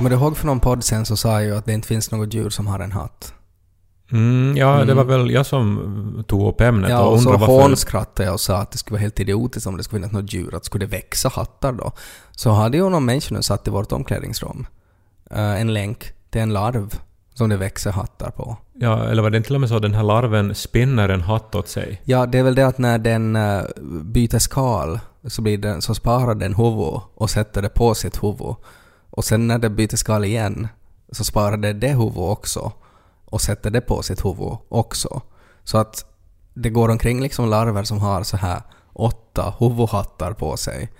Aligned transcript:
Kommer 0.00 0.10
du 0.10 0.16
ihåg 0.16 0.36
för 0.36 0.46
någon 0.46 0.60
podd 0.60 0.84
sen 0.84 1.06
så 1.06 1.16
sa 1.16 1.32
jag 1.32 1.44
ju 1.44 1.56
att 1.56 1.64
det 1.64 1.72
inte 1.72 1.88
finns 1.88 2.10
något 2.10 2.34
djur 2.34 2.50
som 2.50 2.66
har 2.66 2.80
en 2.80 2.92
hatt. 2.92 3.34
Mm, 4.12 4.56
ja, 4.56 4.84
det 4.84 4.94
var 4.94 5.04
väl 5.04 5.30
jag 5.30 5.46
som 5.46 6.24
tog 6.26 6.48
upp 6.48 6.60
ämnet 6.60 6.90
Ja, 6.90 7.00
och 7.00 7.12
och 7.12 7.22
så 7.22 7.28
undrade 7.28 7.46
varför... 7.46 7.62
hånskrattade 7.62 8.26
jag 8.26 8.32
och 8.32 8.40
sa 8.40 8.56
att 8.56 8.70
det 8.70 8.78
skulle 8.78 8.94
vara 8.94 9.00
helt 9.00 9.20
idiotiskt 9.20 9.66
om 9.66 9.76
det 9.76 9.84
skulle 9.84 10.00
finnas 10.00 10.12
något 10.12 10.32
djur, 10.32 10.54
att 10.54 10.64
skulle 10.64 10.86
det 10.86 10.90
växa 10.90 11.28
hattar 11.28 11.72
då? 11.72 11.92
Så 12.30 12.50
hade 12.50 12.76
ju 12.76 12.90
någon 12.90 13.04
människa 13.04 13.34
nu 13.34 13.42
satt 13.42 13.68
i 13.68 13.70
vårt 13.70 13.92
omklädningsrum 13.92 14.66
eh, 15.30 15.60
en 15.60 15.72
länk 15.72 16.12
till 16.30 16.40
en 16.40 16.52
larv 16.52 16.94
som 17.34 17.48
det 17.48 17.56
växer 17.56 17.92
hattar 17.92 18.30
på. 18.30 18.56
Ja, 18.74 19.04
eller 19.04 19.22
var 19.22 19.30
det 19.30 19.36
inte 19.36 19.46
till 19.46 19.54
och 19.54 19.60
med 19.60 19.68
så 19.68 19.76
att 19.76 19.82
den 19.82 19.94
här 19.94 20.02
larven 20.02 20.54
spinner 20.54 21.08
en 21.08 21.20
hatt 21.20 21.54
åt 21.54 21.68
sig? 21.68 22.00
Ja, 22.04 22.26
det 22.26 22.38
är 22.38 22.42
väl 22.42 22.54
det 22.54 22.66
att 22.66 22.78
när 22.78 22.98
den 22.98 23.36
eh, 23.36 23.62
byter 24.02 24.38
skal 24.38 25.00
så, 25.24 25.42
blir 25.42 25.58
den, 25.58 25.82
så 25.82 25.94
sparar 25.94 26.34
den 26.34 26.54
huvud 26.54 27.00
och 27.14 27.30
sätter 27.30 27.62
det 27.62 27.68
på 27.68 27.94
sitt 27.94 28.22
huvud. 28.22 28.54
Och 29.10 29.24
sen 29.24 29.46
när 29.46 29.58
det 29.58 29.70
byter 29.70 29.96
skal 29.96 30.24
igen 30.24 30.68
så 31.12 31.24
sparar 31.24 31.56
det 31.56 31.72
det 31.72 31.92
huvud 31.92 32.16
också 32.16 32.72
och 33.24 33.40
sätter 33.40 33.70
det 33.70 33.80
på 33.80 34.02
sitt 34.02 34.24
huvud 34.24 34.56
också. 34.68 35.22
Så 35.64 35.78
att 35.78 36.04
det 36.54 36.70
går 36.70 36.88
omkring 36.88 37.20
liksom 37.20 37.48
larver 37.48 37.82
som 37.82 37.98
har 37.98 38.22
så 38.22 38.36
här 38.36 38.62
åtta 38.92 39.54
huvudhattar 39.58 40.32
på 40.32 40.56
sig 40.56 40.90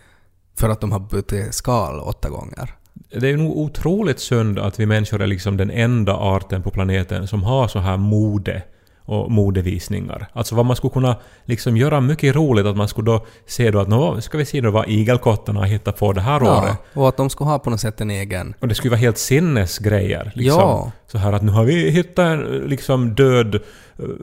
för 0.58 0.69
att 0.69 0.81
de 0.81 0.92
har 0.92 1.00
bytt 1.00 1.55
skal 1.55 2.00
åtta 2.00 2.28
gånger. 2.28 2.75
Det 3.20 3.31
är 3.31 3.36
nog 3.36 3.58
otroligt 3.58 4.20
synd 4.20 4.58
att 4.58 4.81
vi 4.81 4.86
människor 4.86 5.22
är 5.22 5.27
liksom 5.27 5.56
den 5.56 5.70
enda 5.70 6.16
arten 6.16 6.62
på 6.62 6.70
planeten 6.70 7.27
som 7.27 7.42
har 7.42 7.69
så 7.69 7.78
här 7.78 7.97
mode 7.97 8.62
och 9.11 9.30
modevisningar. 9.30 10.27
Alltså 10.33 10.55
vad 10.55 10.66
man 10.66 10.77
skulle 10.77 10.91
kunna 10.91 11.16
liksom 11.44 11.77
göra 11.77 12.00
mycket 12.00 12.34
roligt 12.34 12.66
att 12.66 12.77
man 12.77 12.89
skulle 12.89 13.11
då 13.11 13.27
se 13.47 13.70
då 13.70 13.80
att 13.80 13.89
nå, 13.89 14.20
ska 14.20 14.39
vi 14.39 14.44
se 14.44 14.61
då 14.61 14.70
vad 14.70 14.89
igelkottarna 14.89 15.61
har 15.61 15.66
hittat 15.66 15.98
på 15.98 16.12
det 16.12 16.20
här 16.20 16.42
året. 16.42 16.77
och 16.94 17.08
att 17.08 17.16
de 17.16 17.31
ska 17.31 17.44
ha 17.44 17.58
på 17.58 17.70
något 17.70 17.81
sätt 17.81 18.00
en 18.00 18.11
egen... 18.11 18.55
Och 18.61 18.69
det 18.69 18.75
skulle 18.75 18.91
vara 18.91 19.00
helt 19.00 19.19
sinnesgrejer. 19.19 20.33
Liksom. 20.34 20.61
Ja. 20.61 20.92
Så 21.06 21.19
här 21.19 21.33
att 21.33 21.42
nu 21.42 21.53
har 21.53 21.64
vi 21.64 21.91
hittat 21.91 22.19
en 22.19 22.41
liksom 22.66 23.14
död 23.14 23.55
eh, 23.55 23.61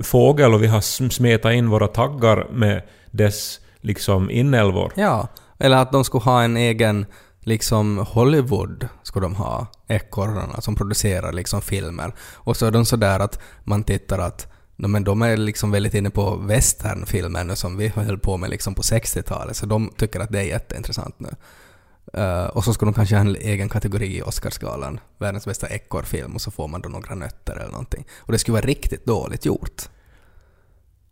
fågel 0.04 0.54
och 0.54 0.64
vi 0.64 0.68
har 0.68 0.80
sm- 0.80 1.10
smetat 1.10 1.54
in 1.54 1.70
våra 1.70 1.88
taggar 1.88 2.48
med 2.52 2.82
dess 3.12 3.60
liksom 3.82 4.32
inälvor. 4.32 4.92
Ja, 4.96 5.28
eller 5.60 5.78
att 5.78 5.92
de 5.92 6.04
skulle 6.04 6.24
ha 6.24 6.44
en 6.44 6.58
egen 6.58 7.06
liksom 7.40 8.06
Hollywood 8.10 8.88
skulle 9.04 9.26
de 9.26 9.36
ha, 9.36 9.68
ekorrarna 9.88 10.62
som 10.62 10.76
producerar 10.76 11.34
liksom 11.34 11.62
filmer. 11.62 12.14
Och 12.36 12.58
så 12.58 12.66
är 12.66 12.72
de 12.72 12.86
sådär 12.86 13.20
att 13.20 13.40
man 13.64 13.84
tittar 13.84 14.20
att 14.20 14.48
no, 14.78 14.88
men 14.88 15.04
de 15.04 15.22
är 15.22 15.38
liksom 15.38 15.72
väldigt 15.72 15.94
inne 15.94 16.10
på 16.10 16.36
westernfilmer 16.36 17.44
nu 17.44 17.56
som 17.56 17.78
vi 17.78 17.88
höll 17.88 18.20
på 18.20 18.38
med 18.38 18.50
liksom 18.50 18.76
på 18.76 18.82
60-talet, 18.82 19.58
så 19.58 19.66
de 19.66 19.92
tycker 19.98 20.20
att 20.20 20.32
det 20.32 20.40
är 20.40 20.44
jätteintressant 20.44 21.20
nu. 21.20 21.30
Uh, 22.18 22.46
och 22.46 22.64
så 22.64 22.74
skulle 22.74 22.92
de 22.92 22.94
kanske 22.94 23.16
ha 23.16 23.22
en 23.22 23.36
egen 23.36 23.70
kategori 23.70 24.18
i 24.18 24.22
Oscarsgalan, 24.22 25.00
världens 25.18 25.46
bästa 25.46 25.68
ekorrfilm, 25.68 26.36
och 26.36 26.42
så 26.42 26.52
får 26.52 26.68
man 26.68 26.82
då 26.82 26.90
några 26.90 27.16
nötter 27.16 27.56
eller 27.56 27.72
någonting. 27.72 28.06
Och 28.18 28.32
det 28.32 28.40
skulle 28.40 28.54
vara 28.54 28.66
riktigt 28.66 29.06
dåligt 29.06 29.46
gjort. 29.46 29.90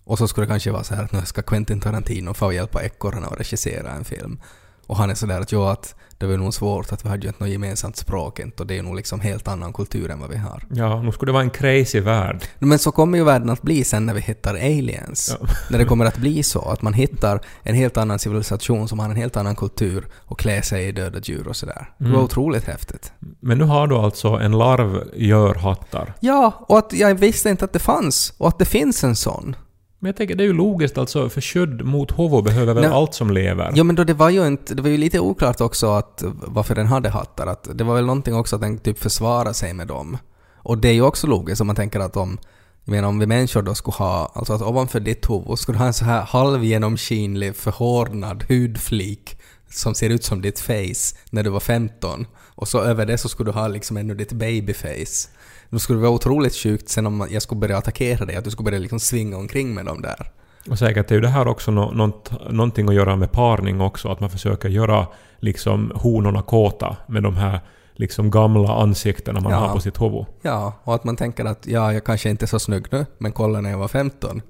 Och 0.03 0.17
så 0.17 0.27
skulle 0.27 0.45
det 0.45 0.49
kanske 0.49 0.71
vara 0.71 0.83
så 0.83 0.95
här 0.95 1.03
att 1.03 1.11
nu 1.11 1.21
ska 1.25 1.41
Quentin 1.41 1.79
Tarantino 1.79 2.33
få 2.33 2.53
hjälpa 2.53 2.83
ekorrarna 2.83 3.27
att 3.27 3.39
regissera 3.39 3.91
en 3.91 4.05
film. 4.05 4.39
Och 4.87 4.97
han 4.97 5.09
är 5.09 5.15
sådär 5.15 5.41
att 5.41 5.51
jo, 5.51 5.63
att 5.63 5.95
det 6.17 6.25
var 6.25 6.37
nog 6.37 6.53
svårt 6.53 6.91
att 6.91 7.05
vi 7.05 7.09
hade 7.09 7.21
ju 7.21 7.27
inte 7.27 7.43
något 7.43 7.51
gemensamt 7.51 7.97
språk 7.97 8.39
inte 8.39 8.63
och 8.63 8.67
det 8.67 8.77
är 8.77 8.83
nog 8.83 8.95
liksom 8.95 9.19
helt 9.19 9.47
annan 9.47 9.73
kultur 9.73 10.11
än 10.11 10.19
vad 10.19 10.29
vi 10.29 10.37
har. 10.37 10.63
Ja, 10.71 11.01
nu 11.01 11.11
skulle 11.11 11.29
det 11.29 11.33
vara 11.33 11.43
en 11.43 11.49
crazy 11.49 11.99
värld. 11.99 12.45
Men 12.59 12.79
så 12.79 12.91
kommer 12.91 13.17
ju 13.17 13.23
världen 13.23 13.49
att 13.49 13.61
bli 13.61 13.83
sen 13.83 14.05
när 14.05 14.13
vi 14.13 14.21
hittar 14.21 14.55
aliens. 14.55 15.37
Ja. 15.41 15.47
När 15.69 15.79
det 15.79 15.85
kommer 15.85 16.05
att 16.05 16.17
bli 16.17 16.43
så 16.43 16.61
att 16.69 16.81
man 16.81 16.93
hittar 16.93 17.41
en 17.63 17.75
helt 17.75 17.97
annan 17.97 18.19
civilisation 18.19 18.87
som 18.87 18.99
har 18.99 19.09
en 19.09 19.15
helt 19.15 19.37
annan 19.37 19.55
kultur 19.55 20.05
och 20.15 20.39
klär 20.39 20.61
sig 20.61 20.87
i 20.87 20.91
döda 20.91 21.19
djur 21.19 21.47
och 21.47 21.55
sådär. 21.55 21.89
Det 21.97 22.03
var 22.05 22.11
Mm. 22.11 22.23
otroligt 22.25 22.63
häftigt. 22.65 23.13
Men 23.39 23.57
nu 23.57 23.63
har 23.63 23.87
du 23.87 23.95
alltså 23.95 24.27
en 24.27 24.51
larv 24.57 25.03
gör 25.15 25.55
hattar. 25.55 26.13
Ja, 26.19 26.65
och 26.67 26.77
att 26.77 26.93
jag 26.93 27.15
visste 27.15 27.49
inte 27.49 27.65
att 27.65 27.73
det 27.73 27.79
fanns 27.79 28.33
och 28.37 28.47
att 28.47 28.59
det 28.59 28.65
finns 28.65 29.03
en 29.03 29.15
sån. 29.15 29.55
Men 30.05 30.09
jag 30.09 30.15
tänker 30.15 30.35
det 30.35 30.43
är 30.43 30.47
ju 30.47 30.53
logiskt 30.53 30.97
alltså, 30.97 31.29
för 31.29 31.41
skydd 31.41 31.85
mot 31.85 32.19
huvud 32.19 32.43
behöver 32.43 32.73
väl 32.73 32.83
Nej. 32.83 32.93
allt 32.93 33.13
som 33.13 33.31
lever? 33.31 33.71
Ja 33.75 33.83
men 33.83 33.95
då 33.95 34.03
det 34.03 34.13
var 34.13 34.29
ju 34.29 34.47
inte, 34.47 34.75
det 34.75 34.81
var 34.81 34.89
ju 34.89 34.97
lite 34.97 35.19
oklart 35.19 35.61
också 35.61 35.91
att 35.91 36.23
varför 36.27 36.75
den 36.75 36.87
hade 36.87 37.09
hattar. 37.09 37.47
Att 37.47 37.69
det 37.73 37.83
var 37.83 37.95
väl 37.95 38.05
någonting 38.05 38.35
också 38.35 38.55
att 38.55 38.61
den 38.61 38.77
typ 38.77 38.99
försvarar 38.99 39.53
sig 39.53 39.73
med 39.73 39.87
dem. 39.87 40.17
Och 40.57 40.77
det 40.77 40.87
är 40.87 40.93
ju 40.93 41.01
också 41.01 41.27
logiskt 41.27 41.61
om 41.61 41.67
man 41.67 41.75
tänker 41.75 41.99
att 41.99 42.17
om, 42.17 42.37
jag 42.83 42.91
menar 42.91 43.07
om 43.07 43.19
vi 43.19 43.25
människor 43.25 43.61
då 43.61 43.75
skulle 43.75 43.95
ha, 43.95 44.31
alltså 44.35 44.53
att 44.53 44.61
ovanför 44.61 44.99
ditt 44.99 45.29
huvud 45.29 45.59
skulle 45.59 45.75
du 45.75 45.79
ha 45.79 45.87
en 45.87 45.93
så 45.93 46.05
här 46.05 46.21
halvgenomskinlig 46.21 47.55
förhårdnad 47.55 48.45
hudflik 48.49 49.39
som 49.69 49.95
ser 49.95 50.09
ut 50.09 50.23
som 50.23 50.41
ditt 50.41 50.59
face 50.59 51.17
när 51.29 51.43
du 51.43 51.49
var 51.49 51.59
15. 51.59 52.25
Och 52.55 52.67
så 52.67 52.81
över 52.81 53.05
det 53.05 53.17
så 53.17 53.29
skulle 53.29 53.51
du 53.51 53.59
ha 53.59 53.67
liksom 53.67 53.97
ännu 53.97 54.15
ditt 54.15 54.31
babyface. 54.33 55.29
Då 55.69 55.79
skulle 55.79 55.99
det 55.99 56.03
vara 56.03 56.11
otroligt 56.15 56.55
sjukt 56.55 56.89
sen 56.89 57.05
om 57.07 57.27
jag 57.31 57.41
skulle 57.41 57.59
börja 57.59 57.77
attackera 57.77 58.25
dig, 58.25 58.35
att 58.35 58.43
du 58.43 58.51
skulle 58.51 58.65
börja 58.65 58.79
liksom 58.79 58.99
svinga 58.99 59.37
omkring 59.37 59.73
med 59.73 59.85
dem 59.85 60.01
där. 60.01 60.31
Och 60.69 60.79
säkert 60.79 61.11
är 61.11 61.15
ju 61.15 61.21
det 61.21 61.27
här 61.27 61.47
också 61.47 61.71
nånt, 61.71 62.31
någonting 62.49 62.89
att 62.89 62.95
göra 62.95 63.15
med 63.15 63.31
parning 63.31 63.81
också, 63.81 64.09
att 64.11 64.19
man 64.19 64.29
försöker 64.29 64.69
göra 64.69 65.07
liksom 65.39 65.91
honorna 65.95 66.41
kåta 66.41 66.97
med 67.07 67.23
de 67.23 67.35
här 67.35 67.59
liksom 67.93 68.31
gamla 68.31 68.73
ansiktena 68.81 69.39
man 69.39 69.51
Ja. 69.51 69.57
har 69.57 69.73
på 69.73 69.79
sitt 69.79 70.01
huvud. 70.01 70.25
Ja, 70.41 70.73
och 70.83 70.95
att 70.95 71.03
man 71.03 71.15
tänker 71.15 71.45
att 71.45 71.67
ja, 71.67 71.93
jag 71.93 72.03
kanske 72.05 72.29
inte 72.29 72.45
är 72.45 72.47
så 72.47 72.59
snygg 72.59 72.85
nu, 72.91 73.05
men 73.17 73.31
kolla 73.31 73.61
när 73.61 73.69
jag 73.69 73.77
var 73.77 73.87
15. 73.87 74.41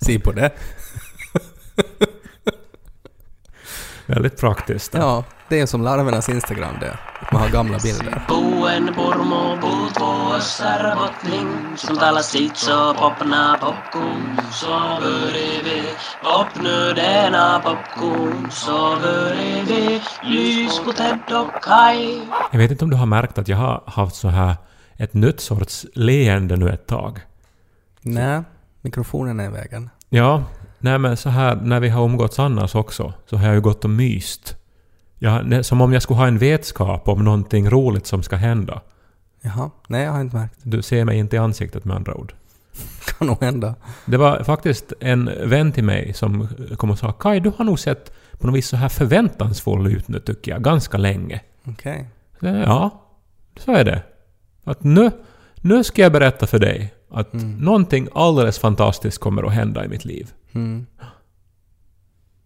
Se 0.00 0.18
på 0.18 0.32
det. 0.32 0.50
Väldigt 4.14 4.40
praktiskt. 4.40 4.94
Ja, 4.94 5.24
det 5.48 5.60
är 5.60 5.66
som 5.66 5.82
larvernas 5.82 6.28
Instagram 6.28 6.74
det. 6.80 6.98
Man 7.32 7.42
har 7.42 7.48
gamla 7.48 7.78
bilder. 7.78 8.22
Popna. 8.28 8.60
Jag 22.52 22.58
vet 22.58 22.70
inte 22.70 22.84
om 22.84 22.90
du 22.90 22.96
har 22.96 23.06
märkt 23.06 23.38
att 23.38 23.48
jag 23.48 23.56
har 23.56 23.82
haft 23.86 24.16
så 24.16 24.28
här 24.28 24.56
ett 24.96 25.14
nytt 25.14 25.40
sorts 25.40 25.86
leende 25.94 26.56
nu 26.56 26.70
ett 26.70 26.86
tag. 26.86 27.20
Nej, 28.00 28.42
mikrofonen 28.80 29.40
är 29.40 29.44
i 29.44 29.48
vägen. 29.48 29.90
Ja, 30.08 30.44
nej 30.80 30.98
men 30.98 31.16
så 31.16 31.28
här 31.30 31.56
när 31.56 31.80
vi 31.80 31.88
har 31.88 32.04
umgåtts 32.04 32.38
annars 32.38 32.74
också, 32.74 33.12
så 33.26 33.36
har 33.36 33.46
jag 33.46 33.54
ju 33.54 33.60
gått 33.60 33.84
och 33.84 33.90
myst. 33.90 34.56
Ja, 35.18 35.42
det- 35.42 35.64
som 35.64 35.80
om 35.80 35.92
jag 35.92 36.02
skulle 36.02 36.18
ha 36.18 36.26
en 36.26 36.38
vetskap 36.38 37.08
om 37.08 37.24
någonting 37.24 37.70
roligt 37.70 38.06
som 38.06 38.22
ska 38.22 38.36
hända. 38.36 38.80
Jaha, 39.40 39.70
nej 39.88 40.04
jag 40.04 40.12
har 40.12 40.20
inte 40.20 40.36
märkt. 40.36 40.54
Du 40.62 40.82
ser 40.82 41.04
mig 41.04 41.18
inte 41.18 41.36
i 41.36 41.38
ansiktet 41.38 41.84
med 41.84 41.96
andra 41.96 42.14
ord. 42.14 42.32
Kan 43.18 43.26
nog 43.26 43.42
hända. 43.42 43.74
Det 44.06 44.16
var 44.16 44.42
faktiskt 44.42 44.92
en 45.00 45.30
vän 45.44 45.72
till 45.72 45.84
mig 45.84 46.12
som 46.12 46.48
kom 46.76 46.90
och 46.90 46.98
sa 46.98 47.12
Kai, 47.12 47.40
du 47.40 47.52
har 47.56 47.64
nog 47.64 47.78
sett 47.78 48.12
på 48.38 48.46
något 48.46 48.56
vis 48.56 48.68
så 48.68 48.76
här 48.76 48.88
förväntansfull 48.88 49.86
ut 49.86 50.08
nu 50.08 50.20
tycker 50.20 50.52
jag, 50.52 50.62
ganska 50.62 50.98
länge. 50.98 51.40
Okej. 51.64 52.08
Ja, 52.40 53.02
så 53.58 53.72
är 53.72 53.84
det. 53.84 54.02
Att 54.64 54.82
nu, 54.84 55.10
nu 55.56 55.84
ska 55.84 56.02
jag 56.02 56.12
berätta 56.12 56.46
för 56.46 56.58
dig 56.58 56.94
att 57.10 57.28
någonting 57.58 58.08
alldeles 58.14 58.58
fantastiskt 58.58 59.18
kommer 59.18 59.42
att 59.42 59.52
hända 59.52 59.84
i 59.84 59.88
mitt 59.88 60.04
liv. 60.04 60.30
Mm. 60.52 60.86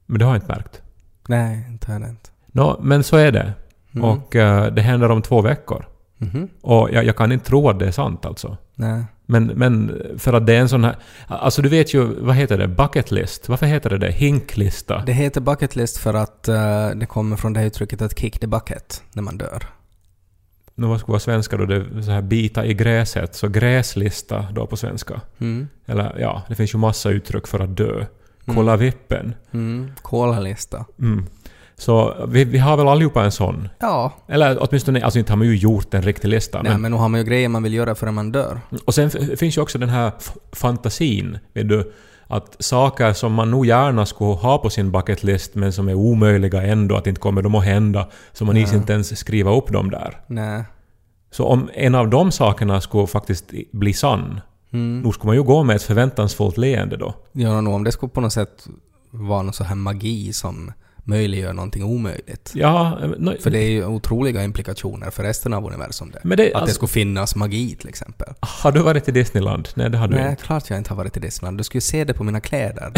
Men 0.06 0.18
det 0.18 0.24
har 0.24 0.32
jag 0.32 0.42
inte 0.42 0.52
märkt. 0.52 0.82
Nej, 1.28 1.66
inte 1.70 1.92
har 1.92 2.00
jag 2.00 2.10
inte. 2.10 2.30
Nå, 2.46 2.80
men 2.82 3.04
så 3.04 3.16
är 3.16 3.32
det. 3.32 3.52
Mm. 3.94 4.04
Och 4.04 4.36
eh, 4.36 4.72
det 4.72 4.82
händer 4.82 5.10
om 5.10 5.22
två 5.22 5.40
veckor. 5.40 5.86
Mhm. 6.18 6.48
Och 6.60 6.90
jag, 6.92 7.04
jag 7.04 7.16
kan 7.16 7.32
inte 7.32 7.46
tro 7.46 7.68
att 7.68 7.78
det 7.78 7.86
är 7.86 7.90
sant 7.90 8.26
alltså. 8.26 8.56
Nej. 8.74 9.04
Men, 9.26 9.46
men 9.46 10.00
för 10.18 10.32
att 10.32 10.46
det 10.46 10.54
är 10.54 10.60
en 10.60 10.68
sån 10.68 10.84
här... 10.84 10.96
Alltså 11.26 11.62
du 11.62 11.68
vet 11.68 11.94
ju, 11.94 12.04
vad 12.04 12.34
heter 12.34 12.58
det? 12.58 12.68
Bucket 12.68 13.10
list? 13.10 13.48
Varför 13.48 13.66
heter 13.66 13.90
det 13.90 13.98
det? 13.98 14.10
Hinklista? 14.10 15.02
Det 15.06 15.12
heter 15.12 15.40
bucket 15.40 15.76
list 15.76 15.98
för 15.98 16.14
att 16.14 16.48
eh, 16.48 16.88
det 16.90 17.06
kommer 17.06 17.36
från 17.36 17.52
det 17.52 17.60
här 17.60 17.66
uttrycket 17.66 18.02
att 18.02 18.18
kick 18.18 18.38
the 18.38 18.46
bucket 18.46 19.02
när 19.12 19.22
man 19.22 19.38
dör. 19.38 19.64
Nu 20.74 20.86
vad 20.86 21.00
skulle 21.00 21.12
vara 21.12 21.20
svenska 21.20 21.56
då? 21.56 21.64
Det 21.64 22.02
så 22.02 22.10
här 22.10 22.22
bita 22.22 22.66
i 22.66 22.74
gräset. 22.74 23.34
Så 23.34 23.48
gräslista 23.48 24.46
då 24.52 24.66
på 24.66 24.76
svenska. 24.76 25.20
Mm. 25.38 25.68
Eller 25.86 26.16
ja, 26.18 26.42
det 26.48 26.54
finns 26.54 26.74
ju 26.74 26.78
massa 26.78 27.10
uttryck 27.10 27.46
för 27.46 27.60
att 27.60 27.76
dö. 27.76 28.06
Kolla 28.46 28.76
vippen. 28.76 29.34
Mm. 29.52 29.90
Kolalista. 30.02 30.84
Mm. 30.98 31.26
Så 31.76 32.26
vi, 32.28 32.44
vi 32.44 32.58
har 32.58 32.76
väl 32.76 32.88
allihopa 32.88 33.24
en 33.24 33.32
sån. 33.32 33.68
Ja. 33.80 34.12
Eller 34.28 34.56
åtminstone, 34.60 35.02
alltså 35.04 35.18
inte 35.18 35.32
har 35.32 35.36
man 35.36 35.46
ju 35.46 35.56
gjort 35.56 35.94
en 35.94 36.02
riktig 36.02 36.28
lista. 36.28 36.62
Nej, 36.62 36.72
men, 36.72 36.80
men 36.80 36.90
nu 36.90 36.96
har 36.98 37.08
man 37.08 37.20
ju 37.20 37.26
grejer 37.26 37.48
man 37.48 37.62
vill 37.62 37.74
göra 37.74 37.94
förrän 37.94 38.14
man 38.14 38.32
dör. 38.32 38.60
och 38.84 38.94
sen 38.94 39.10
finns 39.10 39.56
ju 39.56 39.62
också 39.62 39.78
den 39.78 39.88
här 39.88 40.12
fantasin, 40.52 41.38
vet 41.52 41.68
du, 41.68 41.92
att 42.36 42.56
saker 42.58 43.12
som 43.12 43.32
man 43.32 43.50
nog 43.50 43.66
gärna 43.66 44.06
skulle 44.06 44.34
ha 44.34 44.58
på 44.58 44.70
sin 44.70 44.90
bucket 44.90 45.22
list 45.22 45.54
men 45.54 45.72
som 45.72 45.88
är 45.88 45.94
omöjliga 45.94 46.62
ändå, 46.62 46.96
att 46.96 47.06
inte 47.06 47.20
kommer 47.20 47.42
de 47.42 47.54
att 47.54 47.64
hända, 47.64 48.06
så 48.32 48.44
man 48.44 48.56
Ja. 48.56 48.62
inte 48.74 48.92
ens 48.92 49.18
skriva 49.18 49.56
upp 49.56 49.68
dem 49.72 49.90
där. 49.90 50.20
Nej. 50.26 50.64
Så 51.30 51.44
om 51.46 51.70
en 51.74 51.94
av 51.94 52.08
de 52.10 52.32
sakerna 52.32 52.80
skulle 52.80 53.06
faktiskt 53.06 53.50
bli 53.72 53.92
sann, 53.92 54.40
Mm. 54.72 55.00
nog 55.00 55.14
skulle 55.14 55.28
man 55.28 55.36
ju 55.36 55.42
gå 55.42 55.62
med 55.62 55.76
ett 55.76 55.82
förväntansfullt 55.82 56.58
leende 56.58 56.96
då. 56.96 57.14
Ja, 57.32 57.60
nog 57.60 57.74
om 57.74 57.84
det 57.84 57.92
skulle 57.92 58.10
på 58.10 58.20
något 58.20 58.32
sätt 58.32 58.66
vara 59.10 59.42
någon 59.42 59.52
så 59.52 59.64
här 59.64 59.74
magi 59.74 60.32
som 60.32 60.72
möjliggör 61.04 61.52
någonting 61.52 61.84
omöjligt. 61.84 62.52
Ja, 62.54 62.98
eh, 63.02 63.08
no, 63.18 63.32
För 63.40 63.50
det 63.50 63.58
är 63.58 63.70
ju 63.70 63.84
otroliga 63.86 64.44
implikationer 64.44 65.10
för 65.10 65.22
resten 65.22 65.52
av 65.54 65.66
universum 65.66 66.10
det. 66.10 66.20
Men 66.22 66.36
det- 66.38 66.46
att 66.46 66.52
det 66.52 66.58
alltså- 66.58 66.74
skulle 66.74 66.88
finnas 66.88 67.36
magi 67.36 67.76
till 67.80 67.88
exempel. 67.88 68.28
har 68.40 68.72
du 68.72 68.80
varit 68.82 69.08
i 69.08 69.12
Disneyland? 69.12 69.68
Nej, 69.74 69.90
det 69.90 69.98
har 69.98 70.08
du 70.08 70.16
Nej, 70.16 70.30
inte. 70.30 70.42
klart 70.44 70.70
jag 70.70 70.78
inte 70.78 70.90
har 70.90 70.96
varit 70.96 71.16
i 71.16 71.20
Disneyland. 71.20 71.58
Du 71.58 71.64
skulle 71.64 71.80
se 71.80 72.04
det 72.04 72.14
på 72.14 72.24
mina 72.24 72.40
kläder. 72.40 72.92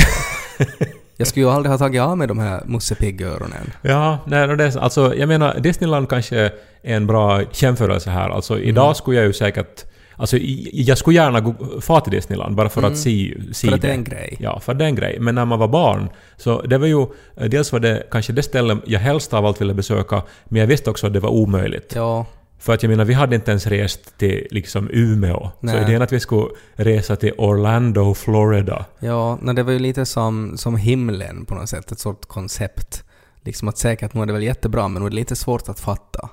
jag 1.16 1.28
skulle 1.28 1.44
ju 1.46 1.50
aldrig 1.50 1.70
ha 1.70 1.78
tagit 1.78 2.00
av 2.02 2.18
mig 2.18 2.28
de 2.28 2.38
här 2.38 2.62
Musse 2.66 2.94
Pigg-öronen. 2.94 3.72
Ja, 3.82 4.18
nej, 4.26 4.56
det 4.56 4.64
är, 4.64 4.70
så- 4.70 4.80
alltså, 4.80 5.14
jag 5.16 5.28
menar, 5.28 5.60
Disneyland 5.60 6.08
kanske 6.08 6.36
är 6.38 6.50
en 6.82 7.06
bra 7.06 7.42
jämförelse 7.52 8.10
här. 8.10 8.30
Alltså, 8.30 8.54
Mm. 8.54 8.68
idag 8.68 8.96
skulle 8.96 9.16
jag 9.16 9.26
ju 9.26 9.32
säkert... 9.32 9.84
Alltså, 10.16 10.36
jag 10.72 10.98
skulle 10.98 11.16
gärna 11.16 11.40
gå, 11.40 11.80
fara 11.80 12.00
till 12.00 12.12
Disneyland 12.12 12.56
bara 12.56 12.68
för 12.68 12.82
att 12.82 12.98
se, 12.98 13.34
se 13.52 13.68
Mm. 13.68 13.70
För 13.70 13.72
att 13.76 13.82
det 13.82 13.88
är 13.88 13.92
en 13.94 14.04
grej. 14.04 14.36
Ja, 14.40 14.60
för 14.60 14.74
det 14.74 14.84
är 14.84 14.88
en 14.88 14.94
grej. 14.94 15.16
Men 15.20 15.34
när 15.34 15.44
man 15.44 15.58
var 15.58 15.68
barn, 15.68 16.08
så 16.36 16.62
det 16.62 16.78
var 16.78 16.86
ju... 16.86 17.02
eh, 17.36 17.44
Dels 17.48 17.72
var 17.72 17.80
det 17.80 18.06
kanske 18.10 18.32
det 18.32 18.42
stället 18.42 18.78
jag 18.86 19.00
helst 19.00 19.34
av 19.34 19.46
allt 19.46 19.60
ville 19.60 19.74
besöka, 19.74 20.22
men 20.44 20.60
jag 20.60 20.66
visste 20.66 20.90
också 20.90 21.06
att 21.06 21.12
det 21.12 21.20
var 21.20 21.30
omöjligt. 21.30 21.92
Ja, 21.94 22.26
För 22.58 22.74
att 22.74 22.82
jag 22.82 22.90
menar, 22.90 23.04
vi 23.04 23.14
hade 23.14 23.34
inte 23.36 23.50
ens 23.50 23.66
rest 23.66 24.18
till 24.18 24.46
liksom 24.50 24.88
Umeå. 24.92 25.40
Så 25.60 25.66
Nej. 25.66 25.82
idén 25.82 26.02
att 26.02 26.12
vi 26.12 26.20
skulle 26.20 26.46
resa 26.74 27.16
till 27.16 27.32
Orlando, 27.38 28.14
Florida. 28.14 28.84
ja 29.00 29.38
nej, 29.42 29.54
det 29.54 29.62
var 29.62 29.72
ju 29.72 29.78
lite 29.78 30.06
som, 30.06 30.56
som 30.56 30.76
himlen 30.76 31.44
på 31.44 31.54
något 31.54 31.68
sätt, 31.68 31.92
ett 31.92 31.98
sorts 31.98 32.26
koncept. 32.26 33.02
Liksom 33.44 33.68
att 33.68 33.78
säkert 33.78 34.14
nu 34.14 34.22
är 34.22 34.26
det 34.26 34.32
väl 34.32 34.42
jättebra, 34.42 34.88
men 34.88 35.02
nu 35.02 35.06
är 35.06 35.10
det 35.10 35.16
lite 35.16 35.36
svårt 35.36 35.68
att 35.68 35.80
fatta. 35.80 36.28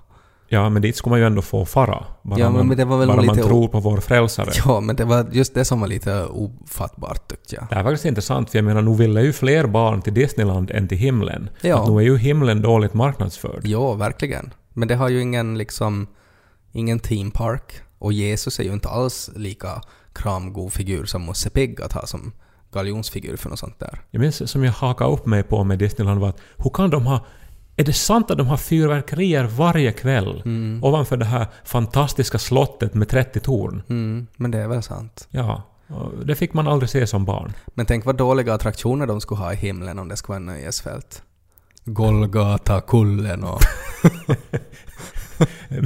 Ja, 0.47 0.69
men 0.69 0.81
dit 0.81 0.95
skulle 0.95 1.09
man 1.11 1.19
ju 1.19 1.25
ändå 1.25 1.41
få 1.41 1.65
fara. 1.65 2.05
Bara 2.21 2.39
Ja, 2.39 2.49
men- 2.49 2.67
man, 2.67 2.77
det 2.77 2.85
var 2.85 2.97
väl 2.97 3.07
bara 3.07 3.17
man 3.21 3.35
lite 3.35 3.47
tror 3.47 3.67
på 3.67 3.79
vår 3.79 3.97
frälsare. 3.97 4.49
Ja, 4.65 4.79
men 4.79 4.95
det 4.95 5.05
var 5.05 5.27
just 5.31 5.53
det 5.53 5.65
som 5.65 5.79
var 5.79 5.87
lite 5.87 6.25
ofattbart 6.25 7.27
tyckte 7.29 7.55
jag. 7.55 7.67
Det 7.69 7.75
är 7.75 7.83
faktiskt 7.83 8.05
intressant, 8.05 8.49
för 8.49 8.57
jag 8.57 8.65
menar, 8.65 8.81
nu 8.81 8.93
ville 8.95 9.21
ju 9.21 9.33
fler 9.33 9.67
barn 9.67 10.01
till 10.01 10.13
Disneyland 10.13 10.71
än 10.71 10.87
till 10.87 10.97
himlen. 10.97 11.49
Ja. 11.61 11.83
Att 11.83 11.89
nu 11.89 11.97
är 11.97 12.01
ju 12.01 12.17
himlen 12.17 12.61
dåligt 12.61 12.93
marknadsförd. 12.93 13.61
Ja, 13.63 13.93
verkligen. 13.93 14.53
Men 14.73 14.87
det 14.87 14.95
har 14.95 15.09
ju 15.09 15.21
ingen 15.21 15.57
liksom, 15.57 16.07
ingen 16.71 16.99
theme 16.99 17.31
park. 17.31 17.73
Och 17.99 18.13
Jesus 18.13 18.59
är 18.59 18.63
ju 18.63 18.73
inte 18.73 18.89
alls 18.89 19.29
lika 19.35 19.81
kramgod 20.13 20.73
figur 20.73 21.05
som 21.05 21.25
Musse 21.25 21.49
Pigg 21.49 21.81
att 21.81 21.93
ha 21.93 22.05
som 22.05 22.31
galjonsfigur 22.71 23.35
för 23.37 23.49
något 23.49 23.59
sånt 23.59 23.79
där. 23.79 24.01
Jag 24.11 24.19
minns 24.19 24.51
som 24.51 24.63
jag 24.63 24.71
hakade 24.71 25.11
upp 25.11 25.25
mig 25.25 25.43
på 25.43 25.63
med 25.63 25.79
Disneyland 25.79 26.19
var 26.19 26.29
att 26.29 26.37
hur 26.57 26.69
kan 26.69 26.89
de 26.89 27.05
ha... 27.05 27.25
Är 27.75 27.83
det 27.83 27.93
sant 27.93 28.31
att 28.31 28.37
de 28.37 28.47
har 28.47 28.57
fyrverkerier 28.57 29.43
varje 29.43 29.91
kväll 29.91 30.41
Mm. 30.45 30.83
ovanför 30.83 31.17
det 31.17 31.25
här 31.25 31.47
fantastiska 31.63 32.37
slottet 32.37 32.93
med 32.93 33.09
30 33.09 33.39
torn? 33.39 33.83
Mm, 33.89 34.27
men 34.37 34.51
det 34.51 34.57
är 34.59 34.67
väl 34.67 34.83
sant. 34.83 35.27
Ja, 35.31 35.63
det 36.25 36.35
fick 36.35 36.53
man 36.53 36.67
aldrig 36.67 36.89
se 36.89 37.07
som 37.07 37.25
barn. 37.25 37.53
Men 37.73 37.85
tänk 37.85 38.05
vad 38.05 38.15
dåliga 38.15 38.53
attraktioner 38.53 39.07
de 39.07 39.21
skulle 39.21 39.41
ha 39.41 39.53
i 39.53 39.55
himlen 39.55 39.99
om 39.99 40.07
det 40.07 40.15
skulle 40.17 40.33
vara 40.33 40.37
en 40.37 40.45
nöjesfält. 40.45 41.23
Golgata, 41.85 42.81
kullen 42.81 43.43
och... 43.43 43.59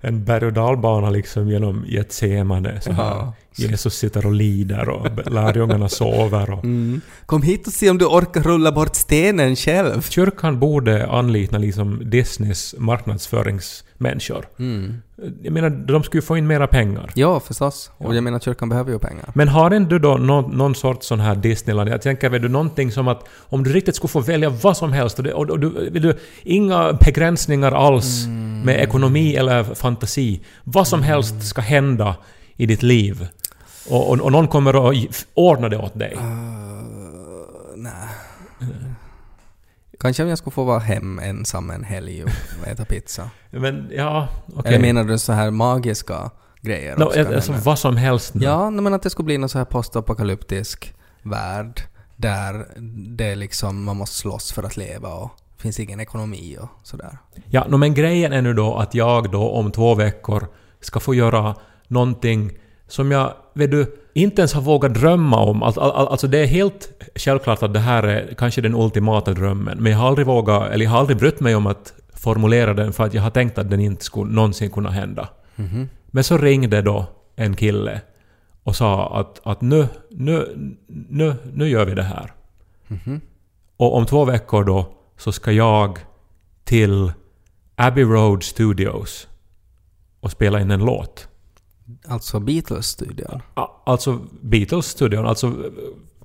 en 0.00 0.24
berg 0.24 0.46
och 0.46 0.52
dalbana 0.52 1.10
liksom 1.10 1.48
genom 1.48 1.84
Getsemane. 1.86 2.80
Ja. 2.86 3.32
Jesus 3.56 3.94
sitter 3.94 4.26
och 4.26 4.32
lider 4.32 4.88
och 4.88 5.32
lärjungarna 5.32 5.88
sover. 5.88 6.50
Och. 6.50 6.64
Mm. 6.64 7.00
Kom 7.26 7.42
hit 7.42 7.66
och 7.66 7.72
se 7.72 7.90
om 7.90 7.98
du 7.98 8.04
orkar 8.04 8.42
rulla 8.42 8.72
bort 8.72 8.96
stenen 8.96 9.56
själv. 9.56 10.02
Kyrkan 10.02 10.58
borde 10.60 11.06
anlita 11.06 11.58
liksom 11.58 12.10
Disneys 12.10 12.74
marknadsföringsmänniskor. 12.78 14.46
Mm. 14.58 15.02
Jag 15.42 15.52
menar, 15.52 15.70
de 15.70 16.02
skulle 16.02 16.22
få 16.22 16.36
in 16.36 16.46
mera 16.46 16.66
pengar. 16.66 17.10
Ja, 17.14 17.40
förstås. 17.40 17.90
Och 17.98 18.10
Ja. 18.10 18.14
jag 18.14 18.24
menar, 18.24 18.38
kyrkan 18.38 18.68
behöver 18.68 18.92
ju 18.92 18.98
pengar. 18.98 19.30
Men 19.34 19.48
har 19.48 19.74
inte 19.74 19.94
du 19.94 19.98
då 19.98 20.16
någon, 20.16 20.56
någon 20.56 20.74
sorts 20.74 21.06
sån 21.06 21.20
här 21.20 21.34
Disneyland? 21.34 21.88
Jag 21.90 22.02
tänker, 22.02 22.30
vet 22.30 22.42
du, 22.42 22.48
någonting 22.48 22.92
som 22.92 23.08
att 23.08 23.28
om 23.38 23.64
du 23.64 23.72
riktigt 23.72 23.96
skulle 23.96 24.08
få 24.08 24.20
välja 24.20 24.50
vad 24.50 24.76
som 24.76 24.92
helst 24.92 25.18
och, 25.18 25.24
det, 25.24 25.32
och, 25.32 25.50
och 25.50 25.60
du, 25.60 25.90
vill 25.90 26.02
du, 26.02 26.18
inga 26.42 26.92
begränsningar 26.92 27.72
alls 27.72 28.26
med 28.64 28.80
ekonomi 28.82 29.36
eller 29.36 29.64
fantasi. 29.64 30.40
Vad 30.64 30.88
som 30.88 31.02
helst 31.02 31.46
ska 31.46 31.60
hända 31.60 32.16
i 32.56 32.66
ditt 32.66 32.82
liv. 32.82 33.26
Och, 33.90 34.10
och, 34.10 34.20
och 34.20 34.32
någon 34.32 34.48
kommer 34.48 34.88
att 34.90 34.96
f- 35.10 35.26
ordna 35.34 35.68
det 35.68 35.76
åt 35.78 35.98
dig. 35.98 36.14
Uh, 36.14 36.22
nej. 37.76 37.92
Kanske 40.00 40.22
om 40.22 40.28
jag 40.28 40.38
skulle 40.38 40.54
få 40.54 40.64
vara 40.64 40.78
hem 40.78 41.18
ensam 41.18 41.70
en 41.70 41.84
helg 41.84 42.24
och 42.24 42.68
äta 42.68 42.84
pizza. 42.84 43.30
Men 43.50 43.90
ja, 43.96 44.28
okej. 44.54 44.62
Eller 44.74 44.78
menar 44.80 45.04
du 45.04 45.18
så 45.18 45.32
här 45.32 45.50
magiska 45.50 46.30
grejer 46.60 46.96
No, 46.96 47.04
också, 47.04 47.34
alltså, 47.34 47.52
vad 47.52 47.78
som 47.78 47.96
helst 47.96 48.34
nu. 48.34 48.44
Ja, 48.44 48.70
men 48.70 48.94
att 48.94 49.02
det 49.02 49.10
skulle 49.10 49.24
bli 49.24 49.38
någon 49.38 49.48
så 49.48 49.58
här 49.58 49.64
postapokalyptisk 49.64 50.94
värld 51.22 51.80
där 52.16 52.66
det 53.16 53.34
liksom, 53.34 53.84
man 53.84 53.96
måste 53.96 54.16
slåss 54.18 54.52
för 54.52 54.62
att 54.62 54.76
leva 54.76 55.08
och 55.14 55.30
det 55.56 55.62
finns 55.62 55.80
ingen 55.80 56.00
ekonomi 56.00 56.56
och 56.60 56.68
sådär. 56.82 57.18
Ja, 57.46 57.66
no, 57.68 57.76
men 57.76 57.94
grejen 57.94 58.32
är 58.32 58.42
nu 58.42 58.54
då 58.54 58.74
att 58.76 58.94
jag 58.94 59.30
då 59.30 59.50
om 59.50 59.72
två 59.72 59.94
veckor 59.94 60.46
ska 60.80 61.00
få 61.00 61.14
göra 61.14 61.56
någonting 61.88 62.52
som 62.88 63.10
jag, 63.10 63.32
vet 63.54 63.70
du, 63.70 63.96
inte 64.14 64.40
ens 64.42 64.52
har 64.52 64.62
vågat 64.62 64.94
drömma 64.94 65.36
om. 65.40 65.62
Alltså, 65.62 65.80
al- 65.80 66.08
alltså 66.08 66.26
det 66.26 66.38
är 66.38 66.46
helt 66.46 66.88
självklart 67.16 67.62
att 67.62 67.72
det 67.72 67.80
här 67.80 68.02
är 68.02 68.34
kanske 68.38 68.60
den 68.60 68.74
ultimata 68.74 69.32
drömmen, 69.32 69.78
men 69.80 69.92
jag 69.92 69.98
har 69.98 70.08
aldrig 70.08 70.26
vågat, 70.26 70.70
eller 70.70 70.84
jag 70.84 70.90
har 70.90 70.98
aldrig 70.98 71.18
brytt 71.18 71.40
mig 71.40 71.54
om 71.54 71.66
att 71.66 71.92
formulera 72.14 72.74
den 72.74 72.92
för 72.92 73.04
att 73.04 73.14
jag 73.14 73.22
har 73.22 73.30
tänkt 73.30 73.58
att 73.58 73.70
den 73.70 73.80
inte 73.80 74.04
skulle 74.04 74.32
någonsin 74.32 74.70
kunna 74.70 74.90
hända. 74.90 75.28
Mhm. 75.56 75.88
Men 76.06 76.24
så 76.24 76.38
ringde 76.38 76.82
då 76.82 77.06
en 77.36 77.56
kille 77.56 78.00
och 78.62 78.76
sa 78.76 79.20
att, 79.20 79.40
att 79.46 79.60
nu, 79.60 79.88
nu, 80.10 80.54
nu, 81.08 81.34
nu 81.52 81.68
gör 81.68 81.84
vi 81.84 81.94
det 81.94 82.02
här. 82.02 82.32
Mhm. 82.88 83.20
Och 83.76 83.96
om 83.96 84.06
två 84.06 84.24
veckor 84.24 84.64
då 84.64 84.86
så 85.18 85.32
ska 85.32 85.52
jag 85.52 85.98
till 86.64 87.12
Abbey 87.76 88.04
Road 88.04 88.42
Studios 88.42 89.28
och 90.20 90.30
spela 90.30 90.60
in 90.60 90.70
en 90.70 90.84
låt. 90.84 91.28
Alltså 92.08 92.40
Beatles-studion. 92.40 93.40
Alltså 93.86 94.20
Beatles-studion, 94.40 95.26
alltså 95.26 95.46
eh, 95.46 95.52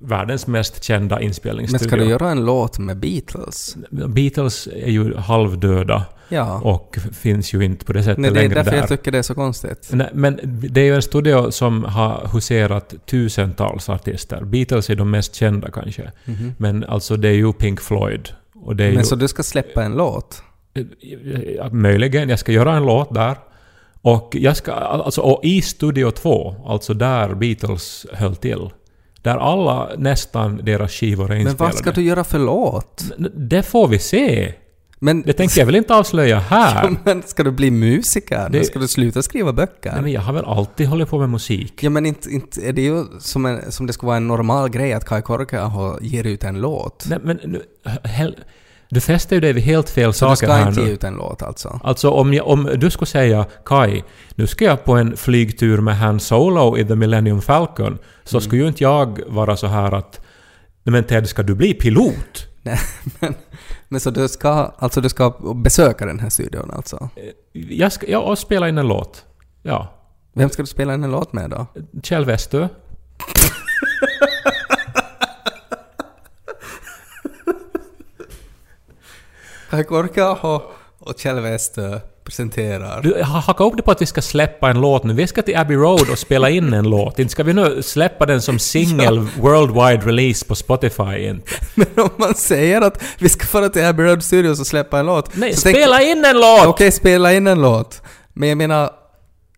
världens 0.00 0.46
mest 0.46 0.84
kända 0.84 1.16
Men 1.16 1.24
inspelningsstudio. 1.24 1.86
ska 1.88 1.96
du 1.96 2.04
göra 2.04 2.30
en 2.30 2.44
låt 2.44 2.78
med 2.78 2.96
Beatles? 3.00 3.76
Beatles 3.90 4.66
är 4.66 4.90
ju 4.90 5.16
halvdöda 5.16 6.04
Ja. 6.32 6.60
och 6.64 6.96
finns 7.12 7.52
ju 7.54 7.64
inte 7.64 7.84
på 7.84 7.92
det 7.92 8.02
sättet 8.02 8.18
Nej, 8.18 8.30
det 8.30 8.38
är 8.38 8.42
längre 8.42 8.54
därför 8.54 8.70
där. 8.70 8.78
jag 8.78 8.88
tycker 8.88 9.12
det 9.12 9.18
är 9.18 9.22
så 9.22 9.34
konstigt. 9.34 9.88
Nej, 9.92 10.10
men 10.14 10.40
det 10.44 10.80
är 10.80 10.84
ju 10.84 10.94
en 10.94 11.02
studio 11.02 11.50
som 11.50 11.84
har 11.84 12.28
huserat 12.32 12.94
tusentals 13.06 13.88
artister. 13.88 14.44
Beatles 14.44 14.90
är 14.90 14.96
de 14.96 15.10
mest 15.10 15.34
kända 15.34 15.70
kanske. 15.70 16.12
Mhm. 16.24 16.52
Men 16.58 16.84
alltså 16.84 17.16
det 17.16 17.28
är 17.28 17.32
ju 17.32 17.52
Pink 17.52 17.80
Floyd. 17.80 18.28
Och 18.54 18.76
det 18.76 18.84
är 18.84 18.88
Men 18.88 18.98
ju, 18.98 19.04
så 19.04 19.16
du 19.16 19.28
ska 19.28 19.42
släppa 19.42 19.84
en 19.84 19.92
låt? 19.92 20.42
Ja, 21.56 21.70
Möjligen, 21.70 22.28
jag 22.28 22.38
ska 22.38 22.52
göra 22.52 22.76
en 22.76 22.82
låt 22.86 23.14
där. 23.14 23.36
Och 24.02 24.36
jag 24.38 24.56
ska, 24.56 24.72
alltså 24.72 25.20
och 25.20 25.44
i 25.44 25.62
Studio 25.62 26.10
2, 26.10 26.54
alltså 26.66 26.94
där 26.94 27.34
Beatles 27.34 28.06
höll 28.12 28.36
till, 28.36 28.70
där 29.22 29.36
alla 29.36 29.90
nästan 29.98 30.60
deras 30.64 30.92
skivor 30.92 31.24
är 31.24 31.28
Men 31.28 31.40
inspelade. 31.40 31.72
vad 31.72 31.78
ska 31.78 31.92
du 31.92 32.02
göra 32.02 32.24
för 32.24 32.38
låt? 32.38 33.04
Det 33.34 33.62
får 33.62 33.88
vi 33.88 33.98
se. 33.98 34.54
Men, 35.02 35.22
Det 35.22 35.32
tänker 35.32 35.58
jag 35.60 35.66
väl 35.66 35.74
inte 35.76 35.94
avslöja 35.94 36.38
här. 36.38 36.90
men 37.04 37.22
ska 37.22 37.42
du 37.42 37.50
bli 37.50 37.70
musiker? 37.70 38.48
Det- 38.50 38.64
Ska 38.64 38.78
du 38.78 38.88
sluta 38.88 39.22
skriva 39.22 39.52
böcker? 39.52 39.92
Nej, 39.92 40.02
men 40.02 40.12
jag 40.12 40.20
har 40.20 40.32
väl 40.32 40.44
alltid 40.44 40.86
hållit 40.86 41.08
på 41.08 41.18
med 41.18 41.28
musik. 41.28 41.82
Ja 41.82 41.90
men 41.90 42.06
inte, 42.06 42.30
inte 42.30 42.60
är 42.68 42.72
det 42.72 42.82
ju 42.82 43.04
som, 43.20 43.46
en, 43.46 43.72
som 43.72 43.86
det 43.86 43.92
skulle 43.92 44.06
vara 44.06 44.16
en 44.16 44.28
normal 44.28 44.68
grej 44.68 44.92
att 44.92 45.04
Kai 45.04 45.22
Korkeaho 45.22 45.98
ger 46.00 46.26
ut 46.26 46.44
en 46.44 46.60
låt. 46.60 47.06
Nej, 47.08 47.18
men 47.22 47.40
nu, 47.44 47.62
hel, 48.04 48.36
du 48.90 49.00
fäster 49.00 49.36
ju 49.36 49.40
dig 49.40 49.52
vid 49.52 49.64
helt 49.64 49.90
fel 49.90 50.12
så 50.12 50.24
du 50.24 50.28
saker 50.36 50.46
ska 50.46 50.52
här 50.54 50.68
inte 50.68 50.80
nu. 50.80 50.86
ge 50.86 50.92
ut 50.92 51.04
en 51.04 51.14
låt 51.14 51.42
alltså? 51.42 51.80
Alltså 51.84 52.10
om, 52.10 52.34
jag, 52.34 52.46
om 52.48 52.70
du 52.76 52.90
skulle 52.90 53.06
säga 53.06 53.46
Kai, 53.64 54.02
nu 54.34 54.46
ska 54.46 54.64
jag 54.64 54.84
på 54.84 54.92
en 54.96 55.16
flygtur 55.16 55.80
med 55.80 55.96
Han 55.98 56.20
Solo 56.20 56.78
i 56.78 56.84
The 56.84 56.94
Millennium 56.94 57.40
Falcon, 57.42 57.98
så 58.24 58.36
Mm. 58.36 58.40
skulle 58.42 58.62
ju 58.62 58.68
inte 58.68 58.82
jag 58.82 59.20
vara 59.26 59.56
så 59.56 59.66
här 59.66 59.92
att 59.94 60.20
men 60.82 61.04
Ted, 61.04 61.28
ska 61.28 61.42
du 61.42 61.54
bli 61.54 61.74
pilot? 61.74 62.46
Nej, 62.62 62.78
men, 63.20 63.34
men 63.88 64.00
så 64.00 64.10
du 64.10 64.28
ska, 64.28 64.48
alltså 64.78 65.00
du 65.00 65.08
ska 65.08 65.30
besöka 65.54 66.06
den 66.06 66.18
här 66.20 66.28
studion 66.28 66.70
alltså? 66.70 67.08
Jag 67.52 67.92
ska 67.92 68.10
ja, 68.10 68.18
och 68.18 68.38
spela 68.38 68.68
in 68.68 68.78
en 68.78 68.88
låt. 68.88 69.24
Ja. 69.62 69.94
Vem 70.34 70.50
ska 70.50 70.62
du 70.62 70.66
spela 70.66 70.94
in 70.94 71.04
en 71.04 71.10
låt 71.10 71.32
med 71.32 71.50
då? 71.50 71.66
Kjell 72.02 72.24
Westö. 72.24 72.68
Kai 79.70 79.84
Korkeaho 79.84 80.60
och 81.00 81.14
Kjell 81.18 81.40
Westö 81.40 82.00
presenterar. 82.24 83.02
Du 83.02 83.22
ha- 83.22 83.40
hakar 83.40 83.64
upp 83.64 83.76
det 83.76 83.82
på 83.82 83.90
att 83.90 84.02
vi 84.02 84.06
ska 84.06 84.22
släppa 84.22 84.70
en 84.70 84.80
låt 84.80 85.04
nu. 85.04 85.14
Vi 85.14 85.26
ska 85.26 85.42
till 85.42 85.56
Abbey 85.56 85.76
Road 85.76 86.10
och 86.12 86.18
spela 86.18 86.50
in 86.50 86.72
en 86.72 86.84
låt. 86.90 87.18
Inte 87.18 87.32
ska 87.32 87.42
vi 87.42 87.52
nu 87.52 87.82
släppa 87.82 88.26
den 88.26 88.42
som 88.42 88.58
singel 88.58 89.18
worldwide 89.40 90.06
release 90.06 90.46
på 90.46 90.54
Spotify 90.54 91.18
inte. 91.28 91.50
Men 91.74 91.86
om 91.96 92.10
man 92.16 92.34
säger 92.34 92.80
att 92.80 93.02
vi 93.18 93.28
ska 93.28 93.46
fara 93.46 93.68
till 93.68 93.84
Abbey 93.84 94.06
Road 94.06 94.22
Studios 94.24 94.60
och 94.60 94.66
släppa 94.66 94.98
en 94.98 95.06
låt. 95.06 95.36
Nej, 95.36 95.54
så 95.54 95.60
tänk- 95.62 95.76
spela 95.76 96.02
in 96.02 96.24
en 96.24 96.36
låt! 96.40 96.66
Okej, 96.66 96.92
spela 96.92 97.32
in 97.32 97.46
en 97.46 97.60
låt. 97.62 98.02
Men 98.32 98.48
jag 98.48 98.58
menar, 98.58 98.90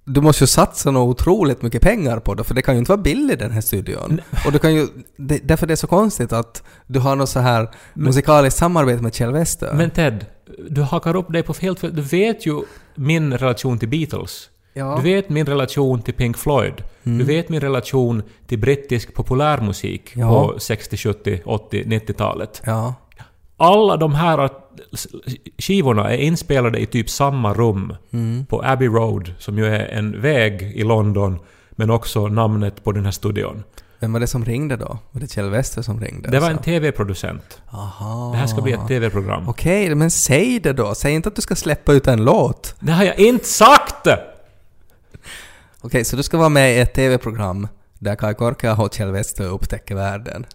du 0.04 0.20
måste 0.20 0.42
ju 0.42 0.46
satsa 0.48 0.90
något 0.90 1.20
otroligt 1.20 1.62
mycket 1.62 1.82
pengar 1.82 2.18
på 2.18 2.34
det, 2.34 2.44
för 2.44 2.54
det 2.54 2.62
kan 2.62 2.74
ju 2.74 2.78
inte 2.78 2.92
vara 2.92 3.02
billigt 3.02 3.38
den 3.38 3.50
här 3.50 3.60
studion. 3.60 4.20
Och 4.46 4.52
du 4.52 4.58
kan 4.58 4.74
ju... 4.74 4.86
Det, 5.16 5.38
därför 5.38 5.66
det 5.66 5.74
är 5.74 5.76
så 5.76 5.86
konstigt 5.86 6.32
att 6.32 6.62
du 6.86 6.98
har 6.98 7.16
något 7.16 7.28
så 7.28 7.40
här 7.40 7.70
musikaliskt 7.94 8.58
samarbete 8.58 9.02
med 9.02 9.14
Kjell 9.14 9.32
Wester. 9.32 9.72
Men 9.74 9.90
Ted, 9.90 10.26
du 10.68 10.82
hakar 10.82 11.16
upp 11.16 11.32
dig 11.32 11.42
på 11.42 11.54
fel... 11.54 11.74
Du 11.80 12.02
vet 12.02 12.46
ju 12.46 12.62
min 12.94 13.32
relation 13.38 13.78
till 13.78 13.88
Beatles. 13.88 14.48
Ja. 14.74 14.96
Du 14.96 15.02
vet 15.02 15.28
min 15.28 15.46
relation 15.46 16.02
till 16.02 16.14
Pink 16.14 16.36
Floyd. 16.36 16.82
Du 17.02 17.24
vet 17.24 17.48
min 17.48 17.60
relation 17.60 18.22
till 18.46 18.58
brittisk 18.58 19.14
populärmusik 19.14 20.12
Ja. 20.16 20.28
på 20.28 20.60
60, 20.60 20.96
70, 20.96 21.40
80, 21.44 21.84
90-talet. 21.84 22.62
Ja. 22.66 22.94
Alla 23.56 23.96
de 23.96 24.14
här 24.14 24.38
skivorna 25.58 26.10
är 26.10 26.16
inspelade 26.16 26.78
i 26.78 26.86
typ 26.86 27.10
samma 27.10 27.54
rum 27.54 27.94
på 28.48 28.62
Abbey 28.64 28.88
Road, 28.88 29.34
som 29.38 29.58
ju 29.58 29.66
är 29.66 29.88
en 29.88 30.20
väg 30.20 30.62
i 30.62 30.84
London, 30.84 31.38
men 31.70 31.90
också 31.90 32.28
namnet 32.28 32.84
på 32.84 32.92
den 32.92 33.04
här 33.04 33.12
studion. 33.12 33.62
Vem 33.98 34.12
var 34.12 34.20
det 34.20 34.26
som 34.26 34.44
ringde 34.44 34.76
då? 34.76 34.98
Var 35.10 35.20
det 35.20 35.32
Kjell 35.32 35.50
Wester 35.50 35.82
som 35.82 36.00
ringde? 36.00 36.30
Det 36.30 36.40
var 36.40 36.46
en 36.46 36.52
alltså? 36.52 36.70
TV-producent. 36.70 37.62
Aha. 37.70 38.30
Det 38.32 38.38
här 38.38 38.46
ska 38.46 38.62
bli 38.62 38.72
ett 38.72 38.88
TV-program. 38.88 39.48
Okej, 39.48 39.94
men 39.94 40.10
säg 40.10 40.60
det 40.60 40.72
då. 40.72 40.94
Säg 40.94 41.14
inte 41.14 41.28
att 41.28 41.36
du 41.36 41.42
ska 41.42 41.56
släppa 41.56 41.92
ut 41.92 42.06
en 42.06 42.24
låt. 42.24 42.74
Det 42.80 42.92
har 42.92 43.04
jag 43.04 43.18
inte 43.18 43.44
sagt! 43.44 44.06
Okej, 45.80 46.04
så 46.04 46.16
du 46.16 46.22
ska 46.22 46.38
vara 46.38 46.48
med 46.48 46.76
i 46.76 46.78
ett 46.78 46.94
TV-program 46.94 47.68
där 47.98 48.14
Kai 48.14 48.34
Korkeaho 48.34 48.84
och 48.84 48.94
Kjell 48.94 49.10
Wester 49.10 49.44
upptäcker 49.44 49.94
världen. 49.94 50.46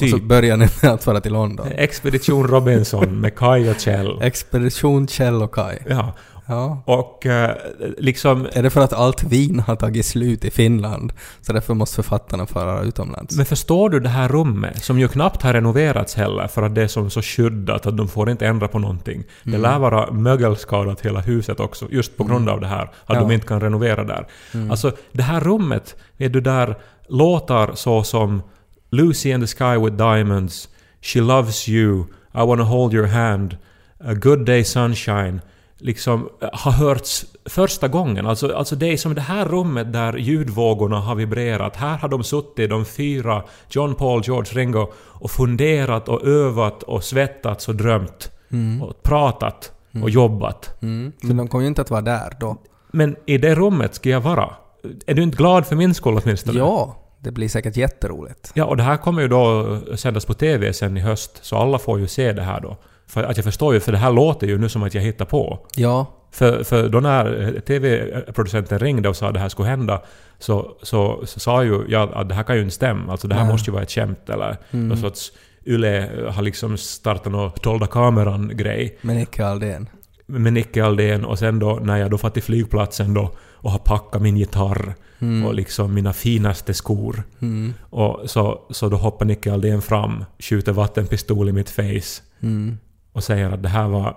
Och 0.00 0.08
så 0.08 0.16
Typ. 0.18 0.24
börjar 0.28 0.56
ni 0.56 0.68
med 0.82 0.90
att 0.92 1.04
fara 1.04 1.20
till 1.20 1.32
London. 1.32 1.66
Expedition 1.76 2.46
Robinson 2.48 3.20
med 3.20 3.36
Kai 3.38 3.70
och 3.70 3.80
Kjell. 3.80 4.18
Expedition 4.22 5.08
Kjell 5.08 5.42
och 5.42 5.54
Kai. 5.54 5.78
Ja. 5.88 6.12
Ja. 6.46 6.82
Och 6.86 7.26
eh, 7.26 7.56
liksom... 7.98 8.46
Är 8.52 8.62
det 8.62 8.70
för 8.70 8.80
att 8.80 8.92
allt 8.92 9.24
vin 9.24 9.60
har 9.60 9.76
tagit 9.76 10.06
slut 10.06 10.44
i 10.44 10.50
Finland? 10.50 11.12
Så 11.40 11.52
därför 11.52 11.74
måste 11.74 11.94
författarna 11.96 12.46
fara 12.46 12.82
utomlands? 12.82 13.36
Men 13.36 13.46
förstår 13.46 13.90
du 13.90 14.00
det 14.00 14.08
här 14.08 14.28
rummet, 14.28 14.84
som 14.84 14.98
ju 14.98 15.08
knappt 15.08 15.42
har 15.42 15.52
renoverats 15.52 16.14
heller, 16.14 16.46
för 16.48 16.62
att 16.62 16.74
det 16.74 16.82
är 16.82 16.86
som 16.88 17.10
så 17.10 17.22
skyddat 17.22 17.86
att 17.86 17.96
de 17.96 18.08
får 18.08 18.30
inte 18.30 18.46
ändra 18.46 18.68
på 18.68 18.78
någonting. 18.78 19.24
Det 19.42 19.48
Mm. 19.50 19.62
lär 19.62 19.78
vara 19.78 20.10
mögelskadat 20.12 21.00
hela 21.00 21.20
huset 21.20 21.60
också, 21.60 21.86
just 21.90 22.16
på 22.16 22.24
grund 22.24 22.48
av 22.48 22.60
det 22.60 22.66
här, 22.66 22.82
att 22.82 22.90
Ja. 23.06 23.14
Mm. 23.16 23.28
de 23.28 23.34
inte 23.34 23.46
kan 23.46 23.60
renovera 23.60 24.04
där. 24.04 24.26
Alltså, 24.70 24.92
det 25.12 25.22
här 25.22 25.40
rummet, 25.40 25.96
är 26.18 26.28
du 26.28 26.40
där 26.40 26.76
låtar 27.08 27.70
så 27.74 28.02
som 28.02 28.42
Lucy 28.92 29.32
and 29.32 29.42
the 29.42 29.46
Sky 29.46 29.76
with 29.76 29.96
Diamonds, 29.96 30.68
She 31.00 31.20
Loves 31.20 31.68
You, 31.68 32.06
I 32.34 32.42
Wanna 32.42 32.64
Hold 32.64 32.92
Your 32.92 33.06
Hand, 33.06 33.56
A 33.98 34.14
Good 34.14 34.44
Day 34.44 34.64
Sunshine, 34.64 35.40
liksom 35.78 36.28
eh, 36.42 36.48
har 36.52 36.72
hörts 36.72 37.24
första 37.44 37.88
gången. 37.88 38.26
Alltså, 38.26 38.54
alltså 38.54 38.76
det 38.76 38.86
är 38.86 38.96
som 38.96 39.14
det 39.14 39.20
här 39.20 39.44
rummet 39.44 39.92
där 39.92 40.16
ljudvågorna 40.16 41.00
har 41.00 41.14
vibrerat. 41.14 41.76
Här 41.76 41.98
har 41.98 42.08
de 42.08 42.24
suttit, 42.24 42.70
de 42.70 42.84
fyra, 42.84 43.42
John, 43.70 43.94
Paul, 43.94 44.22
George, 44.24 44.60
Ringo, 44.60 44.92
och 44.96 45.30
funderat 45.30 46.08
och 46.08 46.26
övat 46.26 46.82
och 46.82 47.04
svettats 47.04 47.68
och 47.68 47.74
drömt. 47.74 48.30
Och 48.82 49.02
pratat 49.02 49.72
och 50.02 50.10
jobbat. 50.10 50.82
Mm. 50.82 51.12
Men 51.20 51.36
de 51.36 51.48
kommer 51.48 51.62
ju 51.62 51.68
inte 51.68 51.82
att 51.82 51.90
vara 51.90 52.00
där 52.00 52.36
då. 52.40 52.56
Men 52.90 53.16
i 53.26 53.38
det 53.38 53.54
rummet 53.54 53.94
ska 53.94 54.08
jag 54.08 54.20
vara. 54.20 54.50
Är 55.06 55.14
du 55.14 55.22
inte 55.22 55.36
glad 55.36 55.66
för 55.66 55.76
min 55.76 55.94
skull 55.94 56.20
åtminstone? 56.22 56.58
Ja, 56.58 57.01
det 57.22 57.30
blir 57.30 57.48
säkert 57.48 57.76
jätteroligt. 57.76 58.50
Ja, 58.54 58.64
och 58.64 58.76
det 58.76 58.82
här 58.82 58.96
kommer 58.96 59.22
ju 59.22 59.28
då 59.28 59.78
sändas 59.96 60.24
på 60.24 60.34
TV 60.34 60.72
sen 60.72 60.96
i 60.96 61.00
höst, 61.00 61.38
så 61.42 61.56
alla 61.56 61.78
får 61.78 62.00
ju 62.00 62.06
se 62.06 62.32
det 62.32 62.42
här 62.42 62.60
då. 62.60 62.76
För 63.06 63.22
att 63.22 63.36
jag 63.36 63.44
förstår 63.44 63.74
ju, 63.74 63.80
för 63.80 63.92
det 63.92 63.98
här 63.98 64.12
låter 64.12 64.46
ju 64.46 64.58
nu 64.58 64.68
som 64.68 64.82
att 64.82 64.94
jag 64.94 65.02
hittar 65.02 65.24
på. 65.24 65.66
Ja, 65.76 66.06
För, 66.30 66.64
för 66.64 66.88
då 66.88 67.00
när 67.00 67.54
eh, 67.54 67.60
TV-producenten 67.60 68.78
ringde 68.78 69.08
och 69.08 69.16
sa 69.16 69.26
att 69.28 69.34
det 69.34 69.40
här 69.40 69.48
skulle 69.48 69.68
hända, 69.68 70.02
så, 70.38 70.76
så, 70.82 71.22
så 71.24 71.40
sa 71.40 71.64
ju 71.64 71.84
jag 71.88 72.12
att 72.14 72.28
det 72.28 72.34
här 72.34 72.42
kan 72.42 72.56
ju 72.56 72.62
inte 72.62 72.74
stämma. 72.74 73.12
Alltså 73.12 73.28
det 73.28 73.34
här 73.34 73.42
Nej. 73.44 73.52
måste 73.52 73.70
ju 73.70 73.72
vara 73.72 73.82
ett 73.82 73.90
skämt 73.90 74.30
eller 74.30 74.56
någon 74.70 74.98
sorts 74.98 75.32
Yle 75.66 76.08
har 76.30 76.42
liksom 76.42 76.76
startat 76.76 77.32
någon 77.32 77.50
dolda 77.62 77.86
kameran-grej 77.86 78.98
men 79.02 79.18
icke 79.18 79.46
Aldén. 79.46 79.88
Med 80.38 80.52
Nicke 80.52 80.84
Aldén 80.84 81.24
och 81.24 81.38
sen 81.38 81.58
då 81.58 81.78
när 81.82 81.96
jag 81.96 82.10
då 82.10 82.18
fatt 82.18 82.34
till 82.34 82.42
flygplatsen 82.42 83.14
då 83.14 83.30
och 83.52 83.70
har 83.70 83.78
packat 83.78 84.22
min 84.22 84.36
gitarr 84.36 84.94
och 85.46 85.54
liksom 85.54 85.94
mina 85.94 86.12
finaste 86.12 86.74
skor. 86.74 87.22
Mm. 87.42 87.74
Och 87.80 88.20
så, 88.30 88.60
så 88.70 88.88
då 88.88 88.96
hoppar 88.96 89.26
Nicke 89.26 89.52
Aldén 89.52 89.82
fram, 89.82 90.24
skjuter 90.38 90.72
vattenpistol 90.72 91.48
i 91.48 91.52
mitt 91.52 91.70
face 91.70 92.22
Mm. 92.40 92.78
och 93.12 93.24
säger 93.24 93.50
att 93.50 93.62
det 93.62 93.68
här 93.68 93.88
var 93.88 94.16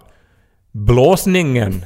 blåsningen 0.72 1.86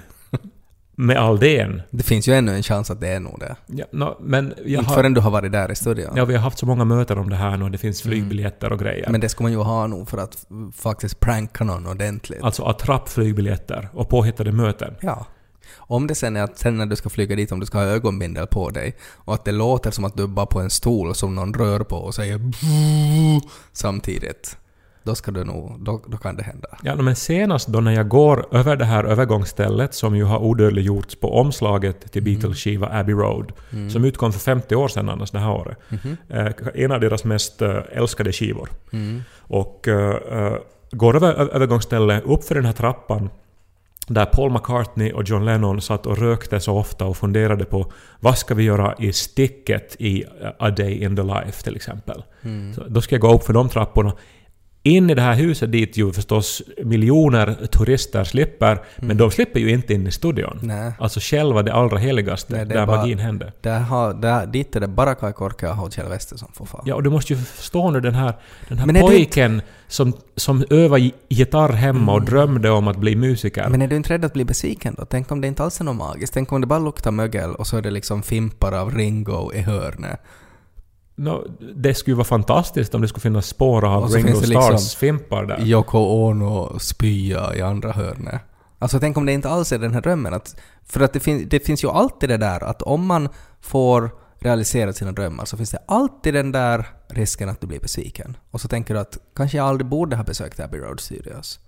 med 0.99 1.17
Aldén. 1.17 1.81
Det 1.89 2.03
finns 2.03 2.27
ju 2.27 2.33
ännu 2.33 2.55
en 2.55 2.63
chans 2.63 2.91
att 2.91 3.01
det 3.01 3.07
är 3.07 3.19
nog 3.19 3.39
det. 3.39 3.55
Ja, 3.65 3.85
nå, 3.91 4.17
men 4.21 4.53
jag 4.57 4.67
Inte 4.67 4.89
har, 4.89 4.95
förrän 4.95 5.13
du 5.13 5.21
har 5.21 5.31
varit 5.31 5.51
där 5.51 5.71
i 5.71 5.75
studion. 5.75 6.13
ja, 6.15 6.25
vi 6.25 6.33
har 6.33 6.41
haft 6.41 6.57
så 6.59 6.65
många 6.65 6.85
möten 6.85 7.17
om 7.17 7.29
det 7.29 7.35
här 7.35 7.57
nu 7.57 7.65
och 7.65 7.71
det 7.71 7.77
finns 7.77 8.01
flygbiljetter 8.01 8.71
och 8.71 8.79
grejer. 8.79 9.09
Men 9.09 9.21
det 9.21 9.29
ska 9.29 9.43
man 9.43 9.51
ju 9.51 9.57
ha 9.57 9.87
nog 9.87 10.09
för 10.09 10.17
att 10.17 10.45
faktiskt 10.75 11.19
pranka 11.19 11.63
någon 11.63 11.87
ordentligt. 11.87 12.43
Alltså 12.43 12.63
attrappflygbiljetter 12.63 13.89
och 13.93 14.09
påhittade 14.09 14.51
möten. 14.51 14.95
Ja. 15.01 15.25
Om 15.77 16.07
det 16.07 16.15
sen 16.15 16.35
är 16.35 16.43
att 16.43 16.57
sen 16.57 16.77
när 16.77 16.85
du 16.85 16.95
ska 16.95 17.09
flyga 17.09 17.35
dit, 17.35 17.51
om 17.51 17.59
du 17.59 17.65
ska 17.65 17.77
ha 17.77 17.85
ögonbindel 17.85 18.47
på 18.47 18.69
dig 18.69 18.95
och 19.15 19.33
att 19.33 19.45
det 19.45 19.51
låter 19.51 19.91
som 19.91 20.05
att 20.05 20.17
du 20.17 20.23
är 20.23 20.27
bara 20.27 20.45
på 20.45 20.59
en 20.59 20.69
stol 20.69 21.15
som 21.15 21.35
någon 21.35 21.53
rör 21.53 21.79
på 21.79 21.95
och 21.97 22.15
säger 22.15 22.39
samtidigt. 23.73 24.57
Då 25.09 25.15
ska 25.15 25.31
du 25.31 25.43
nog, 25.43 25.79
då, 25.79 26.01
då 26.07 26.17
kan 26.17 26.35
det 26.35 26.43
hända. 26.43 26.67
Ja, 26.83 26.95
men 26.95 27.15
senast 27.15 27.67
då 27.67 27.79
när 27.79 27.91
jag 27.91 28.07
går 28.07 28.45
över 28.51 28.75
det 28.75 28.85
här 28.85 29.03
övergångsstället 29.03 29.93
som 29.93 30.15
ju 30.15 30.23
har 30.23 30.39
odödliggjorts 30.39 31.15
på 31.15 31.39
omslaget 31.39 32.11
till 32.11 32.23
Beatles-skiva 32.23 32.89
Abbey 32.91 33.15
Road, 33.15 33.51
som 33.91 34.05
utkom 34.05 34.33
för 34.33 34.39
50 34.39 34.75
år 34.75 34.87
sedan 34.87 35.09
annars 35.09 35.31
det 35.31 35.39
här 35.39 35.51
året. 35.51 35.77
Eh, 36.29 36.47
en 36.75 36.91
av 36.91 36.99
deras 36.99 37.23
mest 37.23 37.61
eh, 37.61 37.77
älskade 37.91 38.31
skivor. 38.31 38.69
Och 39.37 39.87
eh, 39.87 40.15
eh, 40.15 40.53
går 40.91 41.15
över 41.15 41.33
övergångsstället 41.55 42.23
upp 42.23 42.43
för 42.43 42.55
den 42.55 42.65
här 42.65 42.73
trappan 42.73 43.29
där 44.07 44.25
Paul 44.25 44.51
McCartney 44.51 45.11
och 45.11 45.23
John 45.23 45.45
Lennon 45.45 45.81
satt 45.81 46.05
och 46.05 46.17
rökte 46.17 46.59
så 46.59 46.77
ofta 46.77 47.05
och 47.05 47.17
funderade 47.17 47.65
på 47.65 47.91
vad 48.19 48.37
ska 48.37 48.55
vi 48.55 48.63
göra 48.63 48.95
i 48.99 49.13
sticket 49.13 49.95
i 49.99 50.23
A 50.59 50.69
Day 50.69 51.03
in 51.03 51.15
the 51.15 51.23
Life 51.23 51.63
till 51.63 51.75
exempel. 51.75 52.23
Så 52.75 52.83
då 52.87 53.01
ska 53.01 53.15
jag 53.15 53.21
gå 53.21 53.33
upp 53.33 53.43
för 53.43 53.53
de 53.53 53.69
trapporna. 53.69 54.13
In 54.83 55.09
i 55.09 55.13
det 55.15 55.21
här 55.21 55.33
huset 55.35 55.71
dit 55.71 55.97
ju 55.97 56.11
förstås 56.11 56.61
miljoner 56.83 57.67
turister 57.71 58.23
slipper, 58.23 58.81
men 58.97 59.17
de 59.17 59.31
slipper 59.31 59.59
ju 59.59 59.69
inte 59.69 59.93
in 59.93 60.07
i 60.07 60.11
studion. 60.11 60.59
Nej. 60.63 60.91
Alltså 60.99 61.19
själva 61.23 61.63
det 61.63 61.73
allra 61.73 61.97
heligaste, 61.97 62.53
Nej, 62.55 62.65
det 62.65 62.73
är 62.73 62.77
där 62.79 62.85
bara- 62.85 62.97
magin 62.97 63.19
hände. 63.19 63.53
Där 63.61 63.79
har, 63.79 64.13
där, 64.13 64.45
dit 64.45 64.75
är 64.75 64.79
det 64.79 64.87
bara 64.87 65.15
Kai 65.15 65.33
Korkeaho 65.33 65.85
och 65.85 65.93
Kjell 65.93 66.07
Wester 66.09 66.37
som 66.37 66.47
får 66.53 66.65
fara. 66.65 66.81
Ja, 66.85 66.95
och 66.95 67.03
du 67.03 67.09
måste 67.09 67.33
ju 67.33 67.39
förstå 67.39 67.91
nu 67.91 67.99
den 68.01 68.15
här, 68.15 68.33
den 68.67 68.77
här 68.77 69.01
pojken 69.01 69.61
som, 69.87 70.13
som 70.35 70.65
övar 70.69 70.97
gi- 70.97 71.13
gitarr 71.29 71.69
hemma 71.73 72.13
och 72.13 72.21
drömde 72.25 72.69
om 72.69 72.87
att 72.87 72.97
bli 72.97 73.15
musiker. 73.15 73.69
Men 73.69 73.81
är 73.81 73.87
du 73.87 73.95
inte 73.95 74.13
rädd 74.13 74.25
att 74.25 74.33
bli 74.33 74.45
besviken 74.45 74.95
då? 74.97 75.05
Tänk 75.05 75.31
om 75.31 75.41
det 75.41 75.47
inte 75.47 75.63
alls 75.63 75.79
är 75.79 75.83
något 75.83 75.95
magiskt? 75.95 76.33
Tänk 76.33 76.51
om 76.51 76.61
det 76.61 76.67
bara 76.67 76.79
luktar 76.79 77.11
mögel 77.11 77.55
och 77.55 77.67
så 77.67 77.77
är 77.77 77.81
det 77.81 77.91
liksom 77.91 78.23
fimpar 78.23 78.71
av 78.71 78.91
Ringo 78.95 79.53
i 79.53 79.59
hörnet. 79.61 80.19
Nå, 81.19 81.45
det 81.75 81.93
skulle 81.93 82.11
ju 82.11 82.15
vara 82.15 82.25
fantastiskt 82.25 82.95
om 82.95 83.01
det 83.01 83.07
skulle 83.07 83.21
finnas 83.21 83.47
spår 83.47 83.85
av 83.85 84.09
Ringo 84.09 84.35
Stars 84.35 85.01
liksom- 85.01 85.47
där. 85.47 85.61
Yoko 85.65 85.97
Ono 85.97 86.79
spya 86.79 87.55
i 87.55 87.61
andra 87.61 87.91
hörnet. 87.91 88.41
Alltså 88.79 88.99
tänk 88.99 89.17
om 89.17 89.25
det 89.25 89.33
inte 89.33 89.49
alls 89.49 89.71
är 89.71 89.79
den 89.79 89.93
här 89.93 90.01
drömmen. 90.01 90.33
Att, 90.33 90.55
för 90.85 91.01
att 91.01 91.13
det, 91.13 91.19
fin, 91.19 91.47
det 91.49 91.59
finns 91.59 91.83
ju 91.83 91.89
alltid 91.89 92.29
det 92.29 92.37
där 92.37 92.63
att 92.63 92.81
om 92.81 93.05
man 93.05 93.29
får 93.61 94.11
realisera 94.39 94.93
sina 94.93 95.11
drömmar 95.11 95.45
så 95.45 95.57
finns 95.57 95.71
det 95.71 95.79
alltid 95.87 96.33
den 96.33 96.51
där 96.51 96.87
risken 97.09 97.49
att 97.49 97.61
du 97.61 97.67
blir 97.67 97.79
besviken. 97.79 98.37
Och 98.51 98.61
så 98.61 98.67
tänker 98.67 98.93
du 98.93 98.99
att 98.99 99.17
kanske 99.35 99.57
jag 99.57 99.65
aldrig 99.65 99.87
borde 99.87 100.15
ha 100.15 100.23
besökt 100.23 100.59
Abbey 100.59 100.79
Road 100.79 100.99
Studios. 100.99 101.59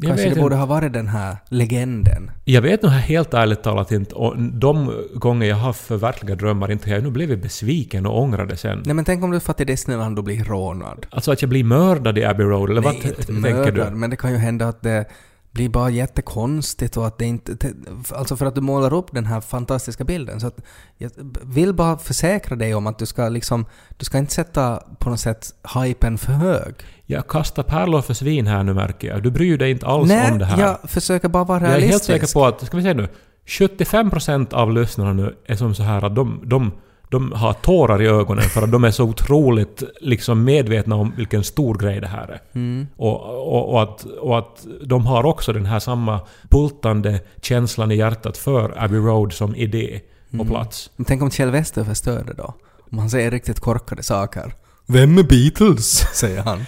Jag 0.00 0.08
Kanske 0.08 0.28
det 0.28 0.34
borde 0.34 0.54
inte. 0.54 0.56
ha 0.56 0.66
varit 0.66 0.92
den 0.92 1.08
här 1.08 1.36
legenden. 1.48 2.30
Jag 2.44 2.62
vet 2.62 2.82
nog 2.82 2.92
helt 2.92 3.34
ärligt 3.34 3.62
talat 3.62 3.92
inte, 3.92 4.14
och 4.14 4.38
de 4.38 4.92
gånger 5.14 5.46
jag 5.46 5.56
har 5.56 5.72
förverkligat 5.72 6.38
drömmar 6.38 6.70
inte 6.70 6.90
har 6.90 6.94
jag 6.94 7.04
nu 7.04 7.10
blivit 7.10 7.42
besviken 7.42 8.06
och 8.06 8.20
ångrar 8.22 8.46
det 8.46 8.56
sen. 8.56 8.82
Nej 8.84 8.94
men 8.94 9.04
tänk 9.04 9.24
om 9.24 9.30
du 9.30 9.40
får 9.40 9.52
till 9.52 9.66
Disneyland 9.66 10.18
och 10.18 10.24
blir 10.24 10.44
rånad. 10.44 11.06
Alltså 11.10 11.32
att 11.32 11.42
jag 11.42 11.48
blir 11.48 11.64
mördad 11.64 12.18
i 12.18 12.24
Abbey 12.24 12.46
Road, 12.46 12.70
eller 12.70 12.80
vad 12.80 12.92
Nej, 12.94 13.02
t- 13.02 13.14
inte 13.18 13.32
mördad, 13.32 13.92
du? 13.92 13.96
men 13.96 14.10
det 14.10 14.16
kan 14.16 14.30
ju 14.32 14.36
hända 14.36 14.68
att 14.68 14.82
det 14.82 15.04
blir 15.50 15.68
bara 15.68 15.90
jättekonstigt 15.90 16.96
och 16.96 17.06
att 17.06 17.18
det 17.18 17.24
inte... 17.24 17.56
te- 17.56 17.72
Alltså 18.14 18.36
för 18.36 18.46
att 18.46 18.54
du 18.54 18.60
målar 18.60 18.92
upp 18.94 19.12
den 19.12 19.26
här 19.26 19.40
fantastiska 19.40 20.04
bilden. 20.04 20.40
Så 20.40 20.46
att 20.46 20.60
jag 20.98 21.10
vill 21.44 21.74
bara 21.74 21.98
försäkra 21.98 22.56
dig 22.56 22.74
om 22.74 22.86
att 22.86 22.98
du 22.98 23.06
ska 23.06 23.28
liksom... 23.28 23.64
Du 23.96 24.04
ska 24.04 24.18
inte 24.18 24.32
sätta 24.34 24.82
på 24.98 25.10
något 25.10 25.20
sätt 25.20 25.54
hypen 25.74 26.18
för 26.18 26.32
hög. 26.32 26.74
Jag 27.10 27.28
kastar 27.28 27.62
pärlor 27.62 28.02
för 28.02 28.14
svin 28.14 28.46
här 28.46 28.62
nu 28.62 28.74
märker 28.74 29.08
jag. 29.08 29.22
Du 29.22 29.30
bryr 29.30 29.58
dig 29.58 29.70
inte 29.70 29.86
alls 29.86 30.08
Nej, 30.08 30.32
om 30.32 30.38
det 30.38 30.44
här. 30.44 30.60
jag 30.60 30.90
försöker 30.90 31.28
bara 31.28 31.44
vara 31.44 31.60
Jag 31.60 31.70
är 31.70 31.76
realistisk. 31.80 32.10
helt 32.10 32.22
säker 32.22 32.40
på 32.40 32.46
att, 32.46 32.66
ska 32.66 32.76
vi 32.76 32.82
säga 32.82 32.94
nu, 32.94 33.08
75% 33.46 34.54
av 34.54 34.72
lyssnarna 34.72 35.12
nu 35.12 35.34
är 35.46 35.56
som 35.56 35.74
så 35.74 35.82
här 35.82 36.04
att 36.04 36.14
de, 36.14 36.40
de, 36.44 36.72
de 37.08 37.32
har 37.32 37.52
tårar 37.52 38.02
i 38.02 38.06
ögonen 38.06 38.44
för 38.44 38.62
att 38.62 38.72
de 38.72 38.84
är 38.84 38.90
så 38.90 39.04
otroligt 39.04 39.82
liksom 40.00 40.44
medvetna 40.44 40.94
om 40.96 41.12
vilken 41.16 41.44
stor 41.44 41.74
grej 41.78 42.00
det 42.00 42.06
här 42.06 42.28
är. 42.28 42.40
Mm. 42.52 42.86
Och, 42.96 43.20
och, 43.24 43.72
och, 43.72 43.82
att, 43.82 44.04
och 44.04 44.38
att 44.38 44.66
de 44.84 45.06
har 45.06 45.26
också 45.26 45.52
den 45.52 45.66
här 45.66 45.78
samma 45.78 46.20
bultande 46.50 47.20
känslan 47.42 47.90
i 47.92 47.96
hjärtat 47.96 48.36
för 48.36 48.84
Abbey 48.84 48.98
Road 48.98 49.32
som 49.32 49.54
idé 49.54 50.00
och 50.38 50.46
plats. 50.46 50.90
Men 50.96 51.04
tänk 51.04 51.22
om 51.22 51.30
Kjell 51.30 51.50
Wester 51.50 51.84
förstör 51.84 52.24
det 52.26 52.34
då? 52.34 52.54
Om 52.90 52.98
han 52.98 53.10
säger 53.10 53.30
riktigt 53.30 53.60
korkade 53.60 54.02
saker. 54.02 54.54
Vem 54.90 55.18
är 55.18 55.22
Beatles? 55.22 56.06
säger 56.14 56.42
han. 56.42 56.64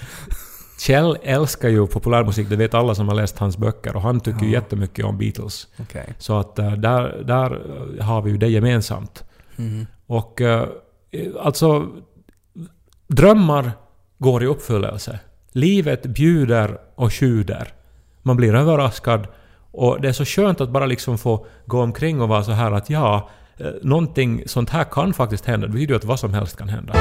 Kjell 0.79 1.19
älskar 1.23 1.69
ju 1.69 1.87
populärmusik, 1.87 2.49
det 2.49 2.57
vet 2.57 2.75
alla 2.75 2.95
som 2.95 3.09
har 3.09 3.15
läst 3.15 3.39
hans 3.39 3.57
böcker 3.57 3.97
och 3.97 4.03
han 4.03 4.21
tycker 4.21 4.47
ju 4.47 4.53
jättemycket 4.53 5.05
om 5.05 5.19
Beatles. 5.19 5.69
Okej. 5.79 6.15
Så 6.19 6.39
att 6.39 6.59
eh, 6.59 6.73
där, 6.73 7.23
där 7.25 7.63
eh, 7.99 8.05
har 8.05 8.23
vi 8.23 8.31
ju 8.31 8.39
det 8.39 8.49
gemensamt. 8.49 9.25
Mm. 9.57 9.87
Och 10.07 10.41
eh, 10.41 10.69
alltså, 11.41 11.87
drömmar 13.07 13.73
går 14.19 14.43
i 14.43 14.47
uppfyllelse. 14.47 15.21
Livet 15.53 16.07
bjuder 16.07 16.79
och 16.95 17.13
tjuder. 17.13 17.73
Man 18.23 18.37
blir 18.37 18.55
överraskad 18.55 19.27
och 19.71 20.01
det 20.01 20.09
är 20.09 20.13
så 20.13 20.25
skönt 20.25 20.61
att 20.61 20.71
bara 20.71 20.87
liksom 20.87 21.19
få 21.19 21.47
gå 21.67 21.83
omkring 21.83 22.21
och 22.21 22.29
vara 22.29 22.45
så 22.45 22.53
här 22.53 22.73
att 22.73 22.91
ja, 22.91 23.29
någonting 23.83 24.43
sånt 24.47 24.71
här 24.71 24.85
kan 24.85 25.13
faktiskt 25.15 25.47
hända. 25.47 25.67
Det 25.67 25.73
betyder 25.73 25.93
ju 25.93 25.97
att 25.97 26.05
vad 26.05 26.21
som 26.21 26.35
helst 26.35 26.57
kan 26.57 26.69
hända. 26.69 26.95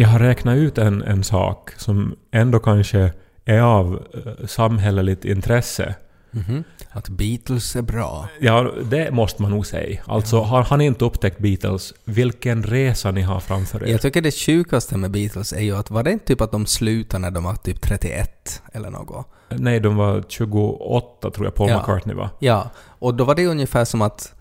Jag 0.00 0.08
har 0.08 0.18
räknat 0.18 0.56
ut 0.56 0.78
en, 0.78 1.02
en 1.02 1.24
sak 1.24 1.70
som 1.76 2.16
ändå 2.30 2.58
kanske 2.58 3.12
är 3.44 3.60
av 3.60 4.02
eh, 4.14 4.46
samhälleligt 4.46 5.24
intresse. 5.24 5.94
Mhm. 6.30 6.64
Att 6.90 7.08
Beatles 7.08 7.76
är 7.76 7.82
bra. 7.82 8.28
Ja, 8.40 8.72
det 8.90 9.10
måste 9.10 9.42
man 9.42 9.50
nog 9.50 9.66
säga. 9.66 10.00
Alltså, 10.06 10.40
har 10.40 10.62
han 10.62 10.80
inte 10.80 11.04
upptäckt 11.04 11.38
Beatles, 11.38 11.94
vilken 12.04 12.62
resa 12.62 13.10
ni 13.10 13.22
har 13.22 13.40
framför 13.40 13.84
er. 13.84 13.92
Jag 13.92 14.00
tycker 14.00 14.22
det 14.22 14.34
sjukaste 14.34 14.96
med 14.96 15.10
Beatles 15.10 15.52
är 15.52 15.60
ju 15.60 15.76
att 15.76 15.90
var 15.90 16.02
det 16.02 16.12
inte 16.12 16.24
typ 16.26 16.40
att 16.40 16.52
de 16.52 16.66
slutade 16.66 17.20
när 17.22 17.30
de 17.30 17.44
var 17.44 17.54
typ 17.54 17.80
31 17.80 18.62
eller 18.72 18.90
något? 18.90 19.26
Nej, 19.48 19.80
de 19.80 19.96
var 19.96 20.24
28 20.28 21.30
tror 21.30 21.46
jag 21.46 21.54
Paul 21.54 21.70
Ja. 21.70 21.78
McCartney 21.78 22.16
var. 22.16 22.28
Ja, 22.38 22.70
och 22.98 23.14
då 23.14 23.24
var 23.24 23.34
det 23.34 23.46
ungefär 23.46 23.84
som 23.84 24.02
att 24.02 24.34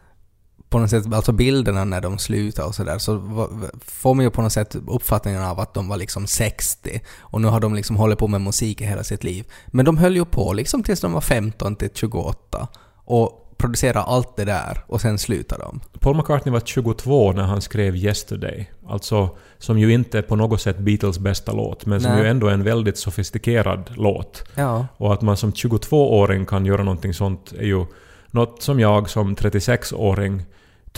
på 0.69 0.79
något 0.79 0.89
sätt, 0.89 1.13
alltså 1.13 1.31
bilderna 1.31 1.83
när 1.85 2.01
de 2.01 2.17
slutade 2.17 2.67
och 2.67 2.75
sådär, 2.75 2.97
så 2.97 3.15
va- 3.15 3.49
får 3.85 4.13
man 4.13 4.25
ju 4.25 4.31
på 4.31 4.41
något 4.41 4.53
sätt 4.53 4.75
uppfattningen 4.87 5.41
av 5.43 5.59
att 5.59 5.73
de 5.73 5.87
var 5.89 5.97
liksom 5.97 6.27
60 6.27 7.01
och 7.19 7.41
nu 7.41 7.47
har 7.47 7.59
de 7.59 7.75
liksom 7.75 7.95
hållit 7.95 8.19
på 8.19 8.27
med 8.27 8.41
musik 8.41 8.81
i 8.81 8.85
hela 8.85 9.03
sitt 9.03 9.23
liv. 9.23 9.45
Men 9.67 9.85
de 9.85 9.97
höll 9.97 10.15
ju 10.15 10.25
på 10.25 10.53
liksom 10.53 10.83
tills 10.83 11.01
de 11.01 11.13
var 11.13 11.21
15 11.21 11.75
till 11.75 11.89
28 11.93 12.67
och 13.05 13.45
producerade 13.57 13.99
allt 13.99 14.35
det 14.35 14.45
där 14.45 14.83
och 14.87 15.01
sen 15.01 15.17
slutade 15.17 15.63
de. 15.63 15.79
Paul 15.99 16.17
McCartney 16.17 16.51
var 16.53 16.59
22 16.59 17.31
när 17.31 17.43
han 17.43 17.61
skrev 17.61 17.95
Yesterday. 17.95 18.71
Alltså, 18.87 19.29
som 19.57 19.79
ju 19.79 19.93
inte 19.93 20.17
är 20.17 20.21
på 20.21 20.35
något 20.35 20.61
sätt 20.61 20.79
Beatles 20.79 21.19
bästa 21.19 21.51
låt, 21.51 21.85
men 21.85 22.01
som 22.01 22.11
Nej. 22.11 22.21
ju 22.21 22.27
ändå 22.29 22.47
är 22.47 22.53
en 22.53 22.63
väldigt 22.63 22.97
sofistikerad 22.97 23.91
låt. 23.95 24.43
Ja. 24.55 24.87
Och 24.97 25.13
att 25.13 25.21
man 25.21 25.37
som 25.37 25.51
22-åring 25.51 26.45
kan 26.45 26.65
göra 26.65 26.83
någonting 26.83 27.13
sånt 27.13 27.51
är 27.59 27.65
ju 27.65 27.85
något 28.31 28.61
som 28.61 28.79
jag 28.79 29.09
som 29.09 29.35
36-åring 29.35 30.45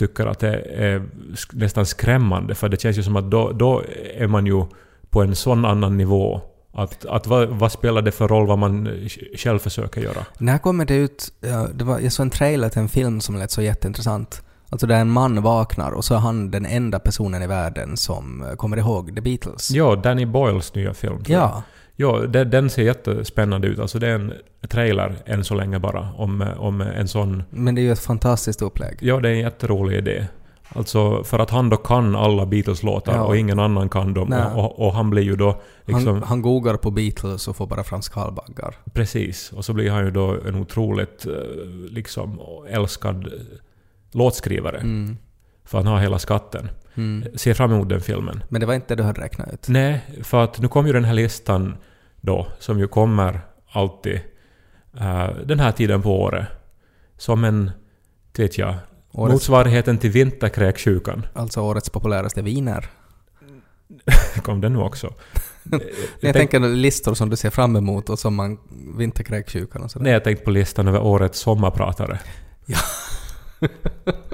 tycker 0.08 0.26
att 0.26 0.38
det 0.38 0.56
är 0.74 1.02
nästan 1.52 1.86
skrämmande. 1.86 2.54
För 2.54 2.68
det 2.68 2.80
känns 2.80 2.98
ju 2.98 3.02
som 3.02 3.16
att 3.16 3.30
då, 3.30 3.52
då 3.52 3.82
är 4.16 4.26
man 4.26 4.46
ju 4.46 4.64
på 5.10 5.22
en 5.22 5.36
sån 5.36 5.64
annan 5.64 5.96
nivå. 5.96 6.40
Att, 6.74 7.06
att 7.06 7.26
vad, 7.26 7.48
vad 7.48 7.72
spelar 7.72 8.02
det 8.02 8.12
för 8.12 8.28
roll 8.28 8.46
vad 8.46 8.58
man 8.58 8.88
sj- 8.88 9.36
själv 9.36 9.58
försöker 9.58 10.00
göra? 10.00 10.26
När 10.38 10.58
kommer 10.58 10.84
det 10.84 10.94
ut? 10.94 11.32
Ja, 11.40 11.68
det 11.74 11.84
var, 11.84 11.98
jag 11.98 12.12
såg 12.12 12.24
en 12.26 12.30
trailer 12.30 12.68
till 12.68 12.80
en 12.80 12.88
film 12.88 13.20
som 13.20 13.36
lät 13.36 13.50
så 13.50 13.62
jätteintressant. 13.62 14.42
Alltså 14.68 14.86
där 14.86 14.96
en 15.00 15.10
man 15.10 15.42
vaknar 15.42 15.90
och 15.90 16.04
så 16.04 16.14
är 16.14 16.18
han 16.18 16.50
den 16.50 16.66
enda 16.66 16.98
personen 16.98 17.42
i 17.42 17.46
världen 17.46 17.96
som 17.96 18.42
eh, 18.42 18.54
kommer 18.56 18.76
ihåg 18.76 19.14
The 19.14 19.20
Beatles. 19.20 19.70
Ja, 19.70 19.96
Danny 19.96 20.26
Boyles 20.26 20.74
nya 20.74 20.94
film. 20.94 21.22
Ja. 21.26 21.62
Ja, 21.96 22.18
det, 22.18 22.44
den 22.44 22.70
ser 22.70 22.82
jättespännande 22.82 23.68
ut. 23.68 23.78
Alltså 23.78 23.98
det 23.98 24.08
är 24.08 24.14
en 24.14 24.32
trailer 24.68 25.16
än 25.26 25.44
så 25.44 25.54
länge 25.54 25.78
bara 25.78 26.08
om, 26.16 26.44
om 26.58 26.80
en 26.80 27.08
sån... 27.08 27.42
Men 27.50 27.74
det 27.74 27.80
är 27.80 27.82
ju 27.82 27.92
ett 27.92 27.98
fantastiskt 27.98 28.62
upplägg. 28.62 28.98
Ja, 29.00 29.20
det 29.20 29.28
är 29.28 29.32
en 29.32 29.38
jätterolig 29.38 29.96
idé. 29.96 30.26
Alltså 30.74 31.24
för 31.24 31.38
att 31.38 31.50
han 31.50 31.68
då 31.70 31.76
kan 31.76 32.16
alla 32.16 32.46
Beatles-låtar 32.46 33.14
Ja. 33.14 33.22
och 33.22 33.36
ingen 33.36 33.58
annan 33.58 33.88
kan 33.88 34.14
dem. 34.14 34.32
Och, 34.54 34.86
och 34.86 34.92
han 34.92 35.10
blir 35.10 35.22
ju 35.22 35.36
då 35.36 35.60
liksom... 35.84 36.06
Han, 36.06 36.22
han 36.22 36.42
googlar 36.42 36.76
på 36.76 36.90
Beatles 36.90 37.48
och 37.48 37.56
får 37.56 37.66
bara 37.66 37.84
fram 37.84 38.02
skalbaggar. 38.02 38.74
Precis. 38.92 39.52
Och 39.52 39.64
så 39.64 39.72
blir 39.72 39.90
han 39.90 40.04
ju 40.04 40.10
då 40.10 40.36
en 40.46 40.54
otroligt 40.54 41.26
eh, 41.26 41.32
liksom 41.90 42.40
älskad 42.68 43.26
eh, 43.26 43.32
låtskrivare. 44.12 44.78
Mm. 44.78 45.16
För 45.64 45.78
han 45.78 45.86
har 45.86 45.98
hela 45.98 46.18
skatten. 46.18 46.68
Mm. 46.94 47.38
Ser 47.38 47.54
fram 47.54 47.72
emot 47.72 47.88
den 47.88 48.00
filmen. 48.00 48.44
Men 48.48 48.60
det 48.60 48.66
var 48.66 48.74
inte 48.74 48.94
det 48.94 49.02
du 49.02 49.06
hade 49.06 49.20
räknat 49.20 49.52
ut. 49.52 49.68
Nej, 49.68 50.00
för 50.22 50.44
att 50.44 50.58
nu 50.60 50.68
kom 50.68 50.86
ju 50.86 50.92
den 50.92 51.04
här 51.04 51.14
listan 51.14 51.76
då, 52.20 52.46
som 52.58 52.78
ju 52.78 52.88
kommer 52.88 53.40
alltid 53.72 54.20
eh, 55.00 55.28
den 55.44 55.60
här 55.60 55.72
tiden 55.72 56.02
på 56.02 56.20
året. 56.22 56.46
Som 57.16 57.44
en, 57.44 57.70
vet 58.36 58.58
jag, 58.58 58.74
Årets, 59.12 59.32
motsvarigheten 59.32 59.98
till 59.98 60.10
vinterkräksjukan. 60.10 61.26
alltså 61.34 61.60
årets 61.60 61.90
populäraste 61.90 62.42
viner. 62.42 62.86
Kom 64.42 64.60
den 64.60 64.72
nu 64.72 64.78
också? 64.78 65.14
Jag, 65.70 65.80
tänk- 66.20 66.50
tänker 66.50 66.60
listor 66.60 67.14
som 67.14 67.30
du 67.30 67.36
ser 67.36 67.50
fram 67.50 67.76
emot 67.76 68.10
och 68.10 68.18
som 68.18 68.34
man... 68.34 68.58
Vinterkräksjukan 68.98 69.82
och 69.82 69.90
sådär. 69.90 70.04
Nej, 70.04 70.12
jag 70.12 70.24
tänkte 70.24 70.44
på 70.44 70.50
listan 70.50 70.88
över 70.88 71.02
årets 71.02 71.38
sommarpratare. 71.38 72.18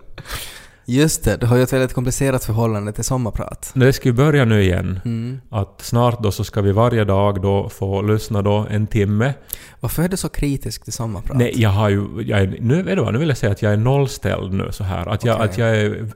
Just 0.90 1.24
det, 1.24 1.36
du 1.36 1.46
har 1.46 1.56
ju 1.56 1.62
ett 1.62 1.72
väldigt 1.72 1.92
komplicerat 1.92 2.44
förhållande 2.44 2.92
till 2.92 3.04
sommarprat. 3.04 3.70
Det 3.74 3.92
ska 3.92 4.08
ju 4.08 4.12
börja 4.12 4.44
nu 4.44 4.62
igen. 4.62 5.00
Mm. 5.04 5.40
Att 5.50 5.80
snart 5.82 6.22
då 6.22 6.30
så 6.32 6.44
ska 6.44 6.60
vi 6.60 6.72
varje 6.72 7.04
dag 7.04 7.42
då 7.42 7.68
få 7.68 8.02
lyssna 8.02 8.42
då 8.42 8.66
en 8.70 8.86
timme. 8.86 9.34
Varför 9.80 10.02
är 10.02 10.08
du 10.08 10.16
så 10.16 10.28
kritisk 10.28 10.84
till 10.84 10.92
sommarprat? 10.92 11.36
Nej, 11.38 11.52
jag 11.56 11.70
har 11.70 11.88
ju... 11.88 12.22
Jag 12.22 12.40
är, 12.40 12.56
nu, 12.60 12.82
vet 12.82 12.96
du 12.96 13.02
vad, 13.02 13.12
nu 13.12 13.18
vill 13.18 13.28
jag 13.28 13.36
säga 13.36 13.52
att 13.52 13.62
jag 13.62 13.72
är 13.72 13.76
nollställd 13.76 14.52
nu 14.52 14.68
så 14.72 14.84
här. 14.84 15.06
Att 15.06 15.24
jag, 15.24 15.40
att 15.40 15.58
jag 15.58 15.76
är 15.76 16.08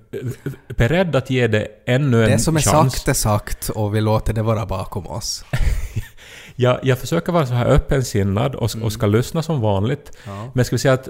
beredd 0.76 1.16
att 1.16 1.30
ge 1.30 1.46
det 1.46 1.66
ännu 1.86 2.24
en 2.24 2.30
det 2.30 2.38
som 2.38 2.56
är 2.56 2.60
chans. 2.60 2.92
sagt 2.94 3.08
är 3.08 3.12
sagt 3.12 3.68
och 3.68 3.94
vi 3.94 4.00
låter 4.00 4.32
det 4.32 4.42
vara 4.42 4.66
bakom 4.66 5.06
oss. 5.06 5.44
Jag, 6.56 6.78
jag 6.82 6.98
försöker 6.98 7.32
vara 7.32 7.46
så 7.46 7.54
här 7.54 7.66
öppensinnad 7.66 8.54
och, 8.54 8.74
Mm. 8.74 8.86
och 8.86 8.92
ska 8.92 9.06
lyssna 9.06 9.42
som 9.42 9.60
vanligt. 9.60 10.12
Ja. 10.26 10.32
Men 10.36 10.50
jag 10.54 10.66
skulle 10.66 10.78
säga 10.78 10.94
att 10.94 11.08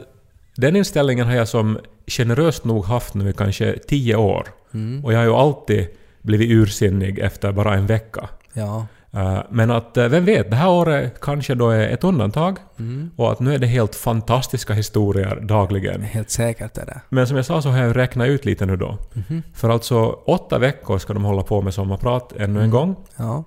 den 0.57 0.77
inställningen 0.77 1.27
har 1.27 1.35
jag 1.35 1.49
som 1.49 1.79
generöst 2.07 2.65
nog 2.65 2.85
haft 2.85 3.15
nu 3.15 3.31
i 3.31 3.33
kanske 3.33 3.79
tio 3.89 4.17
år. 4.17 4.47
Mm. 4.75 5.05
Och 5.05 5.13
jag 5.13 5.19
har 5.19 5.25
ju 5.25 5.33
alltid 5.35 5.87
blivit 6.23 6.51
ursinnig 6.51 7.19
efter 7.19 7.53
bara 7.53 7.75
en 7.75 7.87
vecka. 7.87 8.29
Ja. 8.53 8.87
Eh, 9.13 9.43
Men 9.51 9.71
att, 9.71 9.97
eh, 9.97 10.09
vem 10.09 10.25
vet, 10.25 10.51
det 10.51 10.57
här 10.57 10.69
året 10.71 11.21
kanske 11.21 11.55
då 11.55 11.71
är 11.71 11.89
ett 11.89 12.05
undantag. 12.05 12.59
Mm. 12.79 13.11
Och 13.17 13.33
att 13.33 13.41
nu 13.41 13.55
är 13.55 13.59
det 13.59 13.67
helt 13.67 13.95
fantastiska 13.95 14.73
historier 14.75 15.41
dagligen. 15.43 16.03
Helt 16.03 16.31
säkert 16.31 16.79
är 16.79 16.87
det. 16.87 17.01
Men 17.09 17.27
som 17.27 17.37
jag 17.37 17.47
sa 17.47 17.63
så 17.63 17.69
har 17.69 17.79
jag 17.85 17.97
räknat 17.97 18.29
ut 18.29 18.45
lite 18.45 18.67
nu 18.67 18.77
då. 18.77 18.99
Mhm. 19.13 19.43
För 19.55 19.69
alltså 19.71 19.99
åtta 20.27 20.59
veckor 20.59 20.99
ska 20.99 21.13
de 21.13 21.25
hålla 21.25 21.43
på 21.43 21.63
med 21.63 21.75
sommarprat 21.75 22.33
ännu 22.33 22.43
en 22.45 22.57
Mm. 22.57 22.71
gång. 22.71 22.97
Ja. 23.17 23.45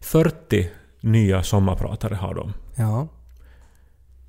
40 0.00 0.68
nya 1.00 1.42
sommarpratare 1.42 2.14
har 2.14 2.34
de. 2.34 2.52
Ja. 2.74 3.08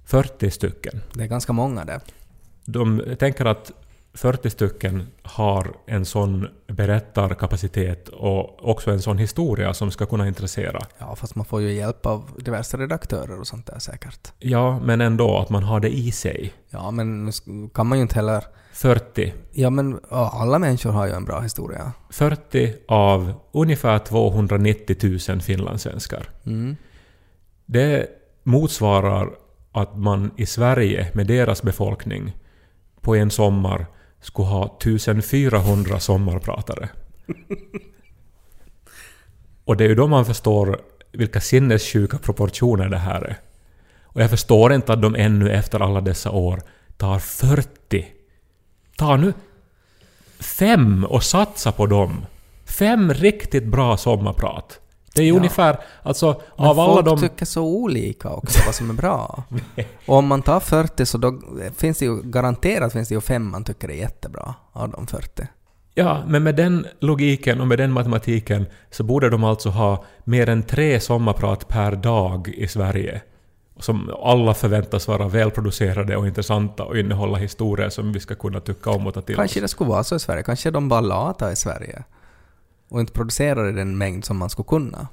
40 0.10 0.52
stycken. 0.52 1.02
Det 1.13 1.24
är 1.24 1.28
ganska 1.28 1.54
många 1.54 1.86
det. 1.86 2.00
De 2.65 3.04
tänker 3.19 3.45
att 3.45 3.72
40 4.13 4.50
stycken 4.50 5.08
har 5.22 5.74
en 5.86 6.06
sån 6.06 6.48
berättarkapacitet 6.67 8.08
och 8.08 8.69
också 8.69 8.91
en 8.91 9.02
sån 9.02 9.17
historia 9.17 9.74
som 9.74 9.91
ska 9.91 10.06
kunna 10.06 10.28
intressera. 10.28 10.80
Ja, 10.98 11.15
fast 11.15 11.36
man 11.36 11.45
får 11.45 11.62
ju 11.62 11.74
hjälp 11.74 12.06
av 12.06 12.32
diverse 12.38 12.78
redaktörer 12.78 13.39
och 13.39 13.48
sånt 13.48 13.65
där 13.65 13.80
säkert. 13.80 14.32
Ja, 14.39 14.80
men 14.80 15.02
ändå 15.02 15.38
att 15.38 15.50
man 15.50 15.63
har 15.63 15.80
det 15.80 15.89
i 15.89 16.12
sig. 16.12 16.54
Ja, 16.69 16.91
men 16.91 17.32
kan 17.74 17.88
man 17.88 17.98
ju 17.98 18.02
inte 18.02 18.15
heller... 18.15 18.43
40. 18.74 19.34
Ja, 19.52 19.69
men 19.69 20.00
alla 20.10 20.60
människor 20.60 20.91
har 20.91 21.08
ju 21.08 21.13
en 21.13 21.26
bra 21.26 21.39
historia. 21.39 21.91
40 22.10 22.74
av 22.88 23.34
ungefär 23.52 24.00
290 24.00 25.19
000 25.30 25.41
finlandssvenskar. 25.41 26.30
Mm. 26.45 26.76
Det 27.65 28.08
motsvarar 28.43 29.30
att 29.71 29.97
man 29.97 30.32
i 30.38 30.45
Sverige 30.45 31.12
med 31.13 31.27
deras 31.27 31.63
befolkning 31.63 32.38
på 33.01 33.15
en 33.15 33.32
sommar 33.32 33.86
skulle 34.21 34.47
ha 34.47 34.77
1400 34.77 35.99
sommarpratare. 35.99 36.89
Och 39.65 39.77
det 39.77 39.84
är 39.84 39.89
ju 39.89 39.95
då 39.95 40.08
man 40.08 40.25
förstår 40.25 40.82
vilka 41.12 41.41
sinnessjuka 41.41 42.17
proportioner 42.17 42.89
det 42.89 42.97
här 42.97 43.21
är. 43.21 43.38
Och 44.03 44.21
jag 44.21 44.29
förstår 44.29 44.73
inte 44.73 44.93
att 44.93 45.01
de 45.01 45.15
ännu 45.15 45.51
efter 45.51 45.79
alla 45.79 46.01
dessa 46.01 46.32
år 46.32 46.62
tar 46.97 47.19
40. 47.19 48.08
Ta 48.97 49.17
nu 49.17 49.34
fem 50.39 51.05
och 51.05 51.23
satsa 51.23 51.71
på 51.71 51.86
dem. 51.86 52.25
Fem 52.65 53.13
riktigt 53.13 53.65
bra 53.65 53.97
sommarprat. 53.97 54.79
Det 55.15 55.22
är 55.22 55.26
ju 55.26 55.32
Ja. 55.32 55.38
ungefär, 55.38 55.80
alltså 56.04 56.41
Men 56.58 56.67
av 56.67 56.80
alla 56.80 56.93
folk 56.93 57.06
de... 57.06 57.19
tycker 57.19 57.45
så 57.45 57.63
olika 57.63 58.30
också 58.30 58.60
vad 58.65 58.76
som 58.76 58.89
är 58.89 58.93
bra. 58.93 59.43
och 60.06 60.15
om 60.17 60.28
man 60.28 60.41
tar 60.41 60.60
40 60.60 61.06
så 61.06 61.17
då 61.17 61.39
finns 61.78 61.98
det 61.98 62.06
ju 62.06 62.22
garanterat 62.24 62.93
finns 62.93 63.08
det 63.10 63.15
ju 63.15 63.22
fem 63.22 63.52
man 63.52 63.63
tycker 63.63 63.89
är 63.89 63.93
jättebra 63.95 64.56
av 64.74 64.89
de 64.89 65.08
40. 65.08 65.48
Ja, 65.95 66.24
men 66.28 66.43
med 66.43 66.56
den 66.56 66.86
logiken 67.00 67.62
och 67.62 67.67
med 67.67 67.78
den 67.78 67.91
matematiken 67.91 68.65
så 68.91 69.04
borde 69.04 69.30
de 69.30 69.43
alltså 69.43 69.69
ha 69.69 70.04
mer 70.24 70.50
än 70.50 70.63
tre 70.63 71.00
sommarprat 71.00 71.67
per 71.67 71.91
dag 71.95 72.48
i 72.48 72.67
Sverige. 72.67 73.22
Som 73.80 74.12
alla 74.24 74.54
förväntas 74.54 75.08
vara 75.08 75.28
välproducerade 75.28 76.17
och 76.17 76.28
intressanta 76.28 76.84
och 76.84 76.98
innehålla 76.98 77.38
historier 77.38 77.89
som 77.89 78.12
vi 78.13 78.19
ska 78.19 78.36
kunna 78.36 78.60
tycka 78.60 78.89
om 78.89 79.08
och 79.08 79.13
ta 79.13 79.22
till 79.22 79.36
Kanske 79.36 79.60
oss. 79.60 79.62
det 79.62 79.67
skulle 79.67 79.89
vara 79.89 80.04
så 80.04 80.15
i 80.15 80.19
Sverige. 80.19 80.43
Kanske 80.43 80.72
de 80.72 80.89
bara 80.89 81.02
lata 81.02 81.52
i 81.52 81.56
Sverige. 81.56 82.04
Och 82.89 82.99
inte 82.99 83.13
producerar 83.13 83.69
i 83.69 83.71
den 83.71 83.97
mängd 83.97 84.25
som 84.25 84.38
man 84.38 84.49
skulle 84.49 84.67
kunna. 84.67 85.08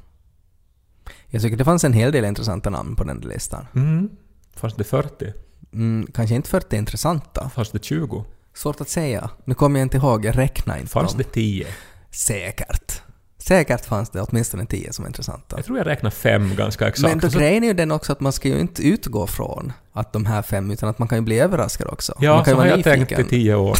Jag 1.26 1.42
tycker 1.42 1.56
det 1.56 1.64
fanns 1.64 1.84
en 1.84 1.92
hel 1.92 2.12
del 2.12 2.24
intressanta 2.24 2.70
namn 2.70 2.96
på 2.96 3.04
den 3.04 3.18
listan. 3.18 3.66
Mm. 3.74 4.08
Fanns 4.54 4.74
det 4.74 4.84
40? 4.84 5.32
Mm, 5.72 6.06
kanske 6.14 6.34
inte 6.34 6.48
40 6.50 6.76
intressanta. 6.76 7.50
Fanns 7.54 7.70
det 7.70 7.84
20? 7.84 8.24
Svårt 8.54 8.80
att 8.80 8.88
säga. 8.88 9.30
Nu 9.44 9.54
kommer 9.54 9.80
jag 9.80 9.84
inte 9.84 9.96
ihåg, 9.96 10.24
jag 10.24 10.38
räknar 10.38 10.76
inte 10.76 10.88
Fanns 10.90 11.12
dem. 11.12 11.18
det 11.18 11.32
10? 11.32 11.66
Säkert. 12.10 13.02
Säkert 13.38 13.84
fanns 13.84 14.10
det 14.10 14.20
åtminstone 14.22 14.66
10 14.66 14.92
som 14.92 15.04
är 15.04 15.08
intressanta. 15.08 15.56
Jag 15.56 15.64
tror 15.64 15.78
jag 15.78 15.86
räknar 15.86 16.10
fem 16.10 16.54
ganska 16.56 16.88
exakt. 16.88 17.08
Men 17.10 17.18
då 17.18 17.30
Så- 17.30 17.38
grejen 17.38 17.62
är 17.64 17.68
ju 17.68 17.74
den 17.74 17.90
också 17.90 18.12
att 18.12 18.20
man 18.20 18.32
ska 18.32 18.48
ju 18.48 18.58
inte 18.60 18.82
utgå 18.88 19.26
från 19.26 19.72
att 19.92 20.12
de 20.12 20.26
här 20.26 20.42
fem, 20.42 20.70
utan 20.70 20.88
att 20.88 20.98
man 20.98 21.08
kan 21.08 21.18
ju 21.18 21.22
bli 21.22 21.38
överraskad 21.40 21.88
också. 21.88 22.14
ja, 22.20 22.34
man 22.34 22.44
kan 22.44 22.54
så 22.56 22.64
ju 22.64 22.70
har 22.70 22.76
jag 22.76 22.84
tänkt 22.84 23.12
i 23.12 23.24
tio 23.24 23.54
år. 23.54 23.78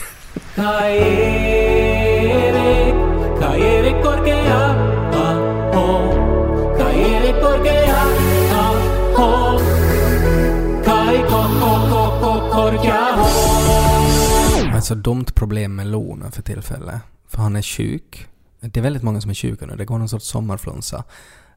Alltså 14.86 14.94
så 14.94 15.00
dumt 15.00 15.34
problem 15.34 15.76
med 15.76 15.86
Lona 15.86 16.30
för 16.30 16.42
tillfället. 16.42 17.00
För 17.28 17.42
han 17.42 17.56
är 17.56 17.62
sjuk. 17.62 18.26
Det 18.60 18.80
är 18.80 18.82
väldigt 18.82 19.02
många 19.02 19.20
som 19.20 19.30
är 19.30 19.34
sjuka 19.34 19.66
nu. 19.66 19.76
Det 19.76 19.84
går 19.84 19.98
någon 19.98 20.08
sorts 20.08 20.26
sommarflunsa. 20.26 21.04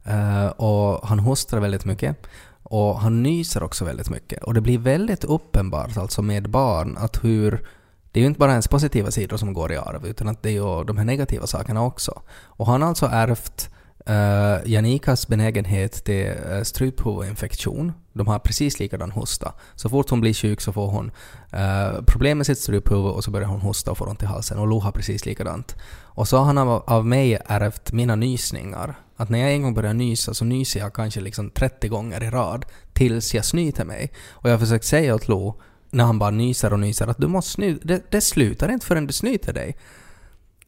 Uh, 0.08 0.48
och 0.48 1.08
han 1.08 1.20
hostar 1.20 1.60
väldigt 1.60 1.86
mycket. 1.86 2.18
Och 2.64 3.00
han 3.00 3.24
nyser 3.24 3.64
också 3.64 3.86
väldigt 3.86 4.10
mycket. 4.10 4.44
Och 4.44 4.54
det 4.54 4.62
blir 4.62 4.78
väldigt 4.78 5.24
uppenbart 5.24 5.98
alltså 5.98 6.22
med 6.22 6.50
barn 6.50 6.98
att 6.98 7.24
hur... 7.24 7.66
Det 8.12 8.20
är 8.20 8.22
ju 8.22 8.28
inte 8.28 8.40
bara 8.40 8.52
ens 8.52 8.68
positiva 8.68 9.12
sidor 9.12 9.38
som 9.38 9.54
går 9.54 9.72
i 9.72 9.78
arv, 9.78 10.06
utan 10.06 10.28
att 10.28 10.44
det 10.44 10.50
är 10.50 10.54
ju 10.54 10.84
de 10.84 10.98
här 10.98 11.06
negativa 11.06 11.48
sakerna 11.48 11.84
också. 11.84 12.22
Och 12.58 12.68
han 12.68 12.82
har 12.82 12.90
alltså 12.90 13.06
ärvt 13.06 13.70
uh, 14.10 14.72
Janikas 14.72 15.28
benägenhet 15.28 16.04
till 16.04 16.26
eh, 16.26 16.58
uh, 16.58 16.64
stryphuvudinfektion. 16.64 17.94
De 18.14 18.28
har 18.28 18.40
precis 18.40 18.80
likadan 18.80 19.12
hosta. 19.12 19.54
Så 19.76 19.90
fort 19.90 20.10
hon 20.10 20.22
blir 20.22 20.34
sjuk 20.34 20.62
så 20.62 20.74
får 20.74 20.88
hon 20.88 21.12
uh, 21.54 22.04
problem 22.06 22.38
med 22.38 22.46
sitt 22.48 22.60
struphuvud 22.60 23.12
och 23.12 23.24
så 23.24 23.32
börjar 23.32 23.48
hon 23.48 23.62
hosta 23.62 23.92
och 23.92 23.98
får 23.98 24.10
ont 24.10 24.24
i 24.24 24.26
halsen. 24.26 24.60
Och 24.60 24.68
Lo 24.68 24.80
har 24.80 24.92
precis 24.92 25.26
likadant. 25.26 25.76
Och 26.20 26.28
så 26.28 26.38
har 26.38 26.46
han 26.46 26.58
av, 26.58 26.84
av 26.88 27.06
mig 27.06 27.40
ärvt 27.46 27.92
mina 27.92 28.16
nysningar. 28.16 28.96
Att 29.16 29.30
när 29.30 29.40
jag 29.40 29.54
en 29.54 29.62
gång 29.62 29.74
börjar 29.74 29.94
nysa 29.94 30.34
så 30.34 30.46
nyser 30.46 30.80
jag 30.80 30.94
kanske 30.94 31.22
liksom 31.22 31.50
30 31.50 31.88
gånger 31.88 32.24
i 32.24 32.30
rad 32.30 32.66
tills 32.94 33.34
jag 33.34 33.46
snyter 33.46 33.86
mig. 33.86 34.12
Och 34.30 34.50
jag 34.50 34.54
har 34.54 34.60
försökt 34.60 34.86
säga 34.86 35.16
åt 35.16 35.28
Lo 35.28 35.62
när 35.92 36.04
han 36.04 36.20
bara 36.20 36.30
nyser 36.30 36.74
och 36.74 36.80
nyser 36.80 37.08
att 37.08 37.18
du 37.18 37.28
måste 37.28 37.62
sny- 37.62 37.80
det, 37.84 38.12
det 38.12 38.22
slutar 38.22 38.72
inte 38.72 38.86
förrän 38.86 39.08
du 39.08 39.14
snyter 39.14 39.54
dig. 39.54 39.78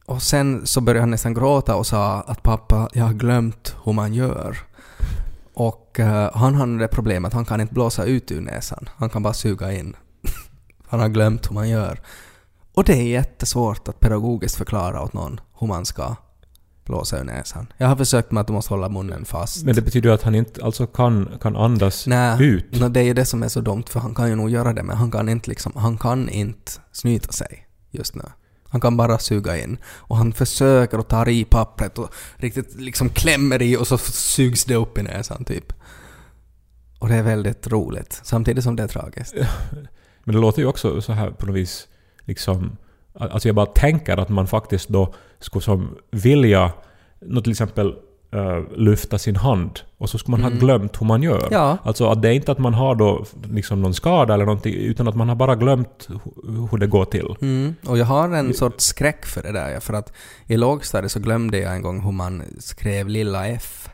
Och 0.06 0.22
sen 0.22 0.66
så 0.66 0.80
började 0.80 1.00
han 1.00 1.10
nästan 1.10 1.34
gråta 1.34 1.76
och 1.76 1.86
sa 1.86 2.20
att 2.20 2.42
pappa, 2.42 2.88
jag 2.92 3.04
har 3.04 3.12
glömt 3.12 3.76
hur 3.84 3.92
man 3.92 4.14
gör. 4.14 4.58
Och 5.54 6.00
eh, 6.00 6.30
han 6.34 6.54
har 6.54 6.66
det 6.66 6.88
problemet 6.88 7.28
att 7.28 7.34
han 7.34 7.44
kan 7.44 7.60
inte 7.60 7.74
blåsa 7.74 8.04
ut 8.04 8.30
ur 8.30 8.40
näsan. 8.40 8.88
Han 8.96 9.10
kan 9.10 9.22
bara 9.22 9.34
suga 9.34 9.72
in. 9.72 9.96
han 10.86 11.00
har 11.00 11.08
glömt 11.08 11.50
hur 11.50 11.54
man 11.54 11.68
gör. 11.68 12.00
Och 12.74 12.84
det 12.84 12.92
är 12.92 13.02
jättesvårt 13.02 13.88
att 13.88 14.00
pedagogiskt 14.00 14.56
förklara 14.56 15.02
åt 15.02 15.12
någon 15.12 15.40
hur 15.60 15.66
man 15.66 15.84
ska 15.84 16.16
blåsa 16.84 17.18
ur 17.18 17.24
näsan. 17.24 17.72
Jag 17.76 17.88
har 17.88 17.96
försökt 17.96 18.30
med 18.30 18.40
att 18.40 18.46
du 18.46 18.52
måste 18.52 18.74
hålla 18.74 18.88
munnen 18.88 19.24
fast. 19.24 19.64
Men 19.64 19.74
det 19.74 19.82
betyder 19.82 20.08
ju 20.08 20.14
att 20.14 20.22
han 20.22 20.34
inte 20.34 20.64
alltså 20.64 20.86
kan, 20.86 21.38
kan 21.40 21.56
andas 21.56 22.06
Nej, 22.06 22.44
ut. 22.46 22.80
nå, 22.80 22.88
det 22.88 23.00
är 23.00 23.04
ju 23.04 23.14
det 23.14 23.24
som 23.24 23.42
är 23.42 23.48
så 23.48 23.60
dumt 23.60 23.84
för 23.88 24.00
han 24.00 24.14
kan 24.14 24.28
ju 24.28 24.34
nog 24.34 24.50
göra 24.50 24.72
det 24.72 24.82
men 24.82 24.96
han 24.96 25.10
kan 25.10 25.28
inte 25.28 25.50
liksom, 25.50 25.72
han 25.76 25.98
kan 25.98 26.28
inte 26.28 26.72
snyta 26.92 27.32
sig 27.32 27.66
just 27.90 28.14
nu. 28.14 28.22
Han 28.72 28.80
kan 28.80 28.96
bara 28.96 29.18
suga 29.18 29.58
in. 29.58 29.78
Och 29.84 30.16
han 30.16 30.32
försöker 30.32 30.98
och 30.98 31.08
tar 31.08 31.28
i 31.28 31.44
pappret 31.44 31.98
och 31.98 32.14
riktigt 32.36 32.80
liksom 32.80 33.08
klämmer 33.08 33.62
i 33.62 33.76
och 33.76 33.86
så 33.86 33.98
sugs 33.98 34.64
det 34.64 34.74
upp 34.74 34.98
i 34.98 35.02
näsan 35.02 35.44
typ. 35.44 35.72
Och 36.98 37.08
det 37.08 37.14
är 37.14 37.22
väldigt 37.22 37.66
roligt, 37.66 38.20
samtidigt 38.24 38.64
som 38.64 38.76
det 38.76 38.82
är 38.82 38.88
tragiskt. 38.88 39.34
Men 40.24 40.34
det 40.34 40.40
låter 40.40 40.62
ju 40.62 40.68
också 40.68 41.00
så 41.00 41.12
här 41.12 41.30
på 41.30 41.46
något 41.46 41.56
vis 41.56 41.88
liksom... 42.24 42.76
Alltså 43.14 43.48
jag 43.48 43.54
bara 43.54 43.66
tänker 43.66 44.16
att 44.16 44.28
man 44.28 44.46
faktiskt 44.46 44.88
då 44.88 45.14
skulle 45.38 45.62
som 45.62 45.96
vilja 46.10 46.72
nå 47.20 47.40
till 47.40 47.52
exempel 47.52 47.94
eh, 48.32 48.60
lyfta 48.76 49.18
sin 49.18 49.36
hand 49.36 49.80
och 49.98 50.10
så 50.10 50.18
skulle 50.18 50.38
man 50.38 50.52
ha 50.52 50.58
glömt 50.58 51.00
hur 51.00 51.06
man 51.06 51.22
gör. 51.22 51.38
Mm. 51.38 51.48
Ja. 51.52 51.78
Alltså 51.84 52.08
att 52.08 52.22
det 52.22 52.28
är 52.28 52.32
inte 52.32 52.52
att 52.52 52.58
man 52.58 52.74
har 52.74 52.94
då 52.94 53.24
liksom 53.50 53.82
någon 53.82 53.94
skada 53.94 54.34
eller 54.34 54.44
någonting 54.44 54.74
utan 54.74 55.08
att 55.08 55.14
man 55.16 55.28
har 55.28 55.36
bara 55.36 55.54
glömt 55.54 56.08
hu- 56.08 56.68
hur 56.70 56.78
det 56.78 56.86
går 56.86 57.04
till. 57.04 57.34
Mm. 57.40 57.74
Och 57.86 57.98
jag 57.98 58.06
har 58.06 58.28
en 58.28 58.54
sorts 58.54 58.84
skräck 58.84 59.26
för 59.26 59.42
det 59.42 59.52
där, 59.52 59.68
ja, 59.70 59.80
för 59.80 59.94
att 59.94 60.12
i 60.46 60.56
lågstadiet 60.56 61.12
så 61.12 61.20
glömde 61.20 61.58
jag 61.58 61.74
en 61.74 61.82
gång 61.82 62.04
hur 62.04 62.12
man 62.12 62.42
skrev 62.58 63.08
lilla 63.08 63.48
f 63.48 63.88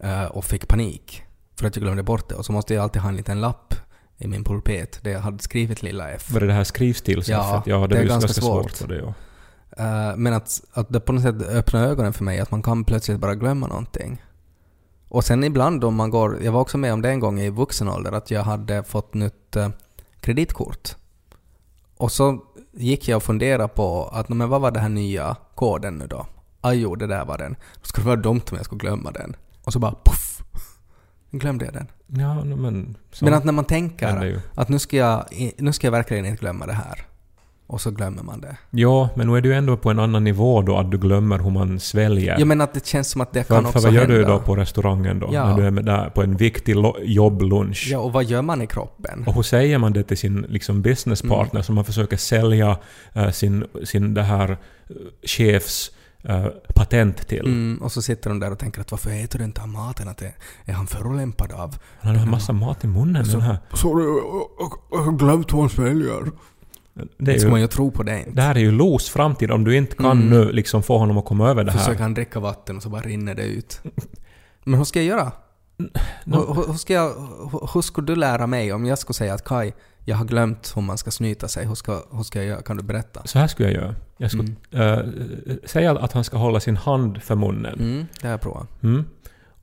eh, 0.00 0.24
och 0.24 0.44
fick 0.44 0.68
panik 0.68 1.22
för 1.58 1.66
att 1.66 1.76
jag 1.76 1.82
glömde 1.82 2.02
bort 2.02 2.28
det. 2.28 2.34
Och 2.34 2.44
så 2.44 2.52
måste 2.52 2.74
jag 2.74 2.82
alltid 2.82 3.02
ha 3.02 3.08
en 3.08 3.16
liten 3.16 3.40
lapp 3.40 3.74
i 4.18 4.26
min 4.28 4.44
pulpet 4.44 4.98
där 5.02 5.10
jag 5.10 5.20
hade 5.20 5.38
skrivit 5.38 5.82
lilla 5.82 6.10
f. 6.10 6.30
Var 6.30 6.40
det 6.40 6.46
det 6.46 6.52
här 6.52 6.64
skrivstilssättet? 6.64 7.62
Ja, 7.66 7.78
det, 7.78 7.86
det 7.86 8.00
är 8.00 8.04
ganska 8.04 8.26
ganska 8.26 8.42
svårt. 8.42 8.70
svårt 8.70 8.88
det. 8.88 8.96
Ja. 8.96 9.14
Eh, 9.76 10.16
men 10.16 10.32
att, 10.32 10.60
att 10.72 10.92
det 10.92 11.00
på 11.00 11.12
något 11.12 11.22
sätt 11.22 11.42
öppnar 11.42 11.84
ögonen 11.84 12.12
för 12.12 12.24
mig 12.24 12.40
att 12.40 12.50
man 12.50 12.62
kan 12.62 12.84
plötsligt 12.84 13.18
bara 13.18 13.34
glömma 13.34 13.66
någonting. 13.66 14.22
Och 15.08 15.24
sen 15.24 15.44
ibland 15.44 15.84
om 15.84 15.94
man 15.94 16.10
går, 16.10 16.42
jag 16.42 16.52
var 16.52 16.60
också 16.60 16.78
med 16.78 16.92
om 16.92 17.02
det 17.02 17.10
en 17.10 17.20
gång 17.20 17.40
i 17.40 17.50
vuxen 17.50 17.88
ålder, 17.88 18.12
att 18.12 18.30
jag 18.30 18.42
hade 18.42 18.82
fått 18.82 19.14
nytt 19.14 19.56
eh, 19.56 19.68
kreditkort. 20.20 20.96
Och 21.96 22.12
så 22.12 22.44
gick 22.72 23.08
jag 23.08 23.16
och 23.16 23.22
funderade 23.22 23.68
på 23.68 24.08
att 24.12 24.28
men 24.28 24.48
vad 24.48 24.60
var 24.60 24.70
det 24.70 24.80
här 24.80 24.88
nya 24.88 25.36
koden 25.54 25.98
nu 25.98 26.06
då? 26.06 26.26
Ajo, 26.60 26.94
det 26.94 27.06
där 27.06 27.24
var 27.24 27.38
den. 27.38 27.56
Då 27.80 27.86
skulle 27.86 28.04
det 28.04 28.08
vara 28.08 28.20
dumt 28.20 28.42
om 28.50 28.56
jag 28.56 28.64
skulle 28.64 28.78
glömma 28.78 29.10
den. 29.10 29.36
Och 29.64 29.72
så 29.72 29.78
bara 29.78 29.94
poff! 30.04 30.42
Glömde 31.30 31.64
jag 31.64 31.74
den. 31.74 31.86
Ja, 32.06 32.44
men... 32.44 32.96
Men 33.20 33.34
att 33.34 33.44
när 33.44 33.52
man 33.52 33.64
tänker 33.64 34.40
att 34.54 34.68
nu 34.68 34.78
ska, 34.78 34.96
jag, 34.96 35.24
nu 35.58 35.72
ska 35.72 35.86
jag 35.86 35.92
verkligen 35.92 36.26
inte 36.26 36.40
glömma 36.40 36.66
det 36.66 36.72
här. 36.72 37.06
Och 37.66 37.80
så 37.80 37.90
glömmer 37.90 38.22
man 38.22 38.40
det. 38.40 38.56
Ja, 38.70 39.08
men 39.16 39.26
nu 39.26 39.36
är 39.36 39.40
du 39.40 39.54
ändå 39.54 39.76
på 39.76 39.90
en 39.90 39.98
annan 39.98 40.24
nivå 40.24 40.62
då 40.62 40.76
att 40.76 40.90
du 40.90 40.98
glömmer 40.98 41.38
hur 41.38 41.50
man 41.50 41.80
sväljer. 41.80 42.36
Ja 42.38 42.44
men 42.44 42.60
att 42.60 42.74
det 42.74 42.86
känns 42.86 43.10
som 43.10 43.20
att 43.20 43.32
det 43.32 43.44
För, 43.44 43.54
kan 43.54 43.62
för 43.62 43.68
också 43.68 43.86
vad 43.86 43.94
gör 43.94 44.00
hända. 44.00 44.16
du 44.16 44.24
då 44.24 44.38
på 44.38 44.56
restaurangen 44.56 45.18
då? 45.18 45.30
Ja. 45.32 45.48
När 45.48 45.56
du 45.56 45.66
är 45.66 45.70
med 45.70 45.84
där 45.84 46.10
på 46.10 46.22
en 46.22 46.36
viktig 46.36 46.76
jobblunch? 47.02 47.88
Ja, 47.90 47.98
och 47.98 48.12
vad 48.12 48.24
gör 48.24 48.42
man 48.42 48.62
i 48.62 48.66
kroppen? 48.66 49.24
Och 49.26 49.34
hur 49.34 49.42
säger 49.42 49.78
man 49.78 49.92
det 49.92 50.02
till 50.02 50.18
sin 50.18 50.46
liksom, 50.48 50.82
businesspartner 50.82 51.62
som 51.62 51.74
man 51.74 51.84
försöker 51.84 52.16
sälja 52.16 52.78
eh, 53.12 53.30
sin, 53.30 53.64
sin 53.84 54.14
det 54.14 54.22
här 54.22 54.50
uh, 54.50 54.56
chefs 55.22 55.90
eh, 56.24 56.46
patent 56.74 57.28
till? 57.28 57.46
Mm, 57.46 57.82
och 57.82 57.92
så 57.92 58.02
sitter 58.02 58.30
de 58.30 58.40
där 58.40 58.52
och 58.52 58.58
tänker 58.58 58.80
att 58.80 58.90
varför 58.90 59.10
äter 59.10 59.38
du 59.38 59.44
inte 59.44 59.62
av 59.62 59.68
maten? 59.68 60.08
Att 60.08 60.18
det, 60.18 60.32
är 60.64 60.72
han 60.72 60.86
förolämpad 60.86 61.52
av? 61.52 61.76
Han 62.00 62.16
har 62.16 62.22
en 62.22 62.30
massa 62.30 62.52
mat 62.52 62.84
i 62.84 62.86
munnen. 62.86 63.24
Den 63.28 63.40
här. 63.40 63.58
Sorry, 63.72 64.04
jag 64.90 64.98
har 64.98 65.12
glömt 65.12 65.52
hur 65.52 65.58
man 65.58 65.68
sväljer. 65.68 66.30
Det, 67.18 67.34
är 67.34 67.38
ska 67.38 67.48
man 67.48 67.58
ju, 67.60 67.64
ju 67.64 67.68
tro 67.68 67.90
på 67.90 68.02
det 68.02 68.18
inte. 68.18 68.30
det 68.30 68.42
här 68.42 68.54
är 68.54 68.58
ju 68.60 68.70
Los 68.70 69.08
framtid. 69.10 69.50
Om 69.50 69.64
du 69.64 69.76
inte 69.76 69.96
kan 69.96 70.10
Mm. 70.22 70.28
nu 70.28 70.52
liksom 70.52 70.82
få 70.82 70.98
honom 70.98 71.18
att 71.18 71.24
komma 71.24 71.50
över 71.50 71.64
det 71.64 71.72
här. 71.72 71.78
Försöker 71.78 72.02
han 72.02 72.14
dricka 72.14 72.40
vatten 72.40 72.76
och 72.76 72.82
så 72.82 72.88
bara 72.88 73.00
rinner 73.02 73.34
det 73.34 73.42
ut. 73.44 73.80
Men 74.64 74.78
hur 74.78 74.84
ska 74.84 74.98
jag 75.02 75.06
göra? 75.06 75.32
No. 76.24 76.36
Hur, 76.54 76.66
hur, 76.66 76.74
ska 76.74 76.92
jag, 76.94 77.08
hur, 77.52 77.74
hur 77.74 77.82
skulle 77.82 78.06
du 78.06 78.16
lära 78.16 78.46
mig 78.46 78.72
om 78.72 78.86
jag 78.86 78.98
skulle 78.98 79.14
säga 79.14 79.34
att 79.34 79.44
Kai, 79.44 79.72
jag 80.04 80.16
har 80.16 80.24
glömt 80.24 80.72
hur 80.76 80.82
man 80.82 80.98
ska 80.98 81.10
snyta 81.10 81.48
sig. 81.48 81.66
Hur 81.66 81.74
ska, 81.74 82.02
hur 82.12 82.22
ska 82.22 82.38
jag 82.38 82.48
göra? 82.48 82.62
Kan 82.62 82.76
du 82.76 82.82
berätta? 82.82 83.22
Så 83.24 83.38
här 83.38 83.46
skulle 83.46 83.70
jag 83.72 83.82
göra. 83.82 83.94
Jag 84.16 84.30
skulle 84.30 84.52
eh, 84.70 84.98
säga 85.64 85.92
att 85.98 86.12
han 86.12 86.24
ska 86.24 86.36
hålla 86.36 86.60
sin 86.60 86.76
hand 86.76 87.22
för 87.22 87.34
munnen. 87.34 87.80
Mm, 87.80 88.06
det 88.20 88.26
har 88.26 88.30
jag 88.32 88.40
provat. 88.40 88.82
Mm. 88.82 89.04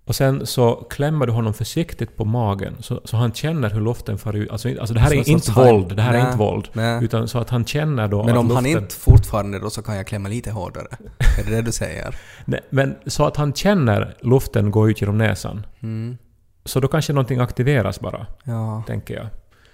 Och 0.06 0.16
sen 0.16 0.46
så 0.46 0.76
klämmer 0.90 1.26
du 1.26 1.32
honom 1.32 1.54
försiktigt 1.54 2.18
på 2.18 2.26
magen 2.26 2.76
så, 2.80 3.02
så 3.06 3.18
han 3.18 3.34
känner 3.34 3.70
hur 3.70 3.82
luften 3.82 4.18
far 4.18 4.34
ut. 4.36 4.50
Alltså, 4.52 4.70
alltså 4.70 4.94
det 4.94 5.00
här 5.00 5.08
Så 5.10 5.14
är 5.16 5.30
inte 5.30 5.52
våld. 5.52 5.96
Det 5.96 6.02
här 6.02 6.14
är 6.14 6.26
inte 6.26 6.38
våld. 6.38 6.70
Nej. 6.74 7.04
Utan 7.04 7.28
så 7.28 7.40
att 7.40 7.50
han 7.50 7.66
känner 7.66 8.08
då 8.08 8.24
Men 8.24 8.38
om 8.38 8.52
han 8.52 8.64
luften, 8.64 8.84
inte 8.84 8.96
fortfarande 8.96 9.60
då 9.60 9.70
så 9.70 9.82
kan 9.82 9.96
jag 9.96 10.08
klämma 10.08 10.30
lite 10.30 10.52
hårdare. 10.52 10.88
Är 11.40 11.44
det 11.46 11.56
det 11.56 11.62
du 11.62 11.72
säger? 11.72 12.16
Nej, 12.46 12.60
men 12.70 12.96
så 13.06 13.26
att 13.26 13.38
han 13.38 13.54
känner 13.54 14.16
luften 14.22 14.72
gå 14.72 14.90
ut 14.90 15.02
genom 15.02 15.18
näsan. 15.18 15.66
Mm. 15.84 16.18
Så 16.66 16.80
då 16.80 16.88
kanske 16.88 17.14
någonting 17.14 17.40
aktiveras 17.40 18.00
bara, 18.00 18.26
Ja, 18.44 18.84
tänker 18.88 19.14
jag. 19.16 19.28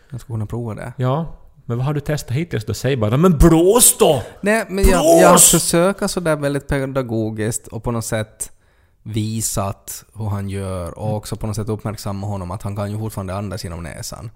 jag 0.10 0.22
skulle 0.22 0.36
kunna 0.36 0.46
prova 0.46 0.76
det. 0.76 0.94
Ja, 0.98 1.36
Men 1.66 1.78
vad 1.78 1.86
har 1.86 1.94
du 1.94 2.00
testat 2.00 2.38
hittills 2.38 2.66
då? 2.66 2.74
Säg 2.74 2.98
bara 2.98 3.18
men 3.18 3.38
blås 3.38 3.98
då! 4.00 4.24
Nej, 4.42 4.66
men 4.70 4.86
jag, 4.86 5.22
jag 5.22 5.32
Blås! 5.32 5.52
försöker 5.52 6.08
sådär 6.08 6.36
väldigt 6.36 6.68
pedagogiskt 6.68 7.68
och 7.68 7.84
på 7.84 7.92
något 7.92 8.06
sätt 8.06 8.52
visat 9.08 10.04
hur 10.13 10.26
han 10.26 10.50
gör 10.50 11.00
och 11.00 11.15
också 11.15 11.36
på 11.36 11.48
något 11.48 11.56
sätt 11.56 11.70
uppmärksamma 11.70 12.28
honom 12.28 12.52
att 12.52 12.63
han 12.63 12.76
kan 12.76 12.91
ju 12.91 13.00
fortfarande 13.00 13.36
andas 13.36 13.63
genom 13.63 13.84
näsan 13.84 14.32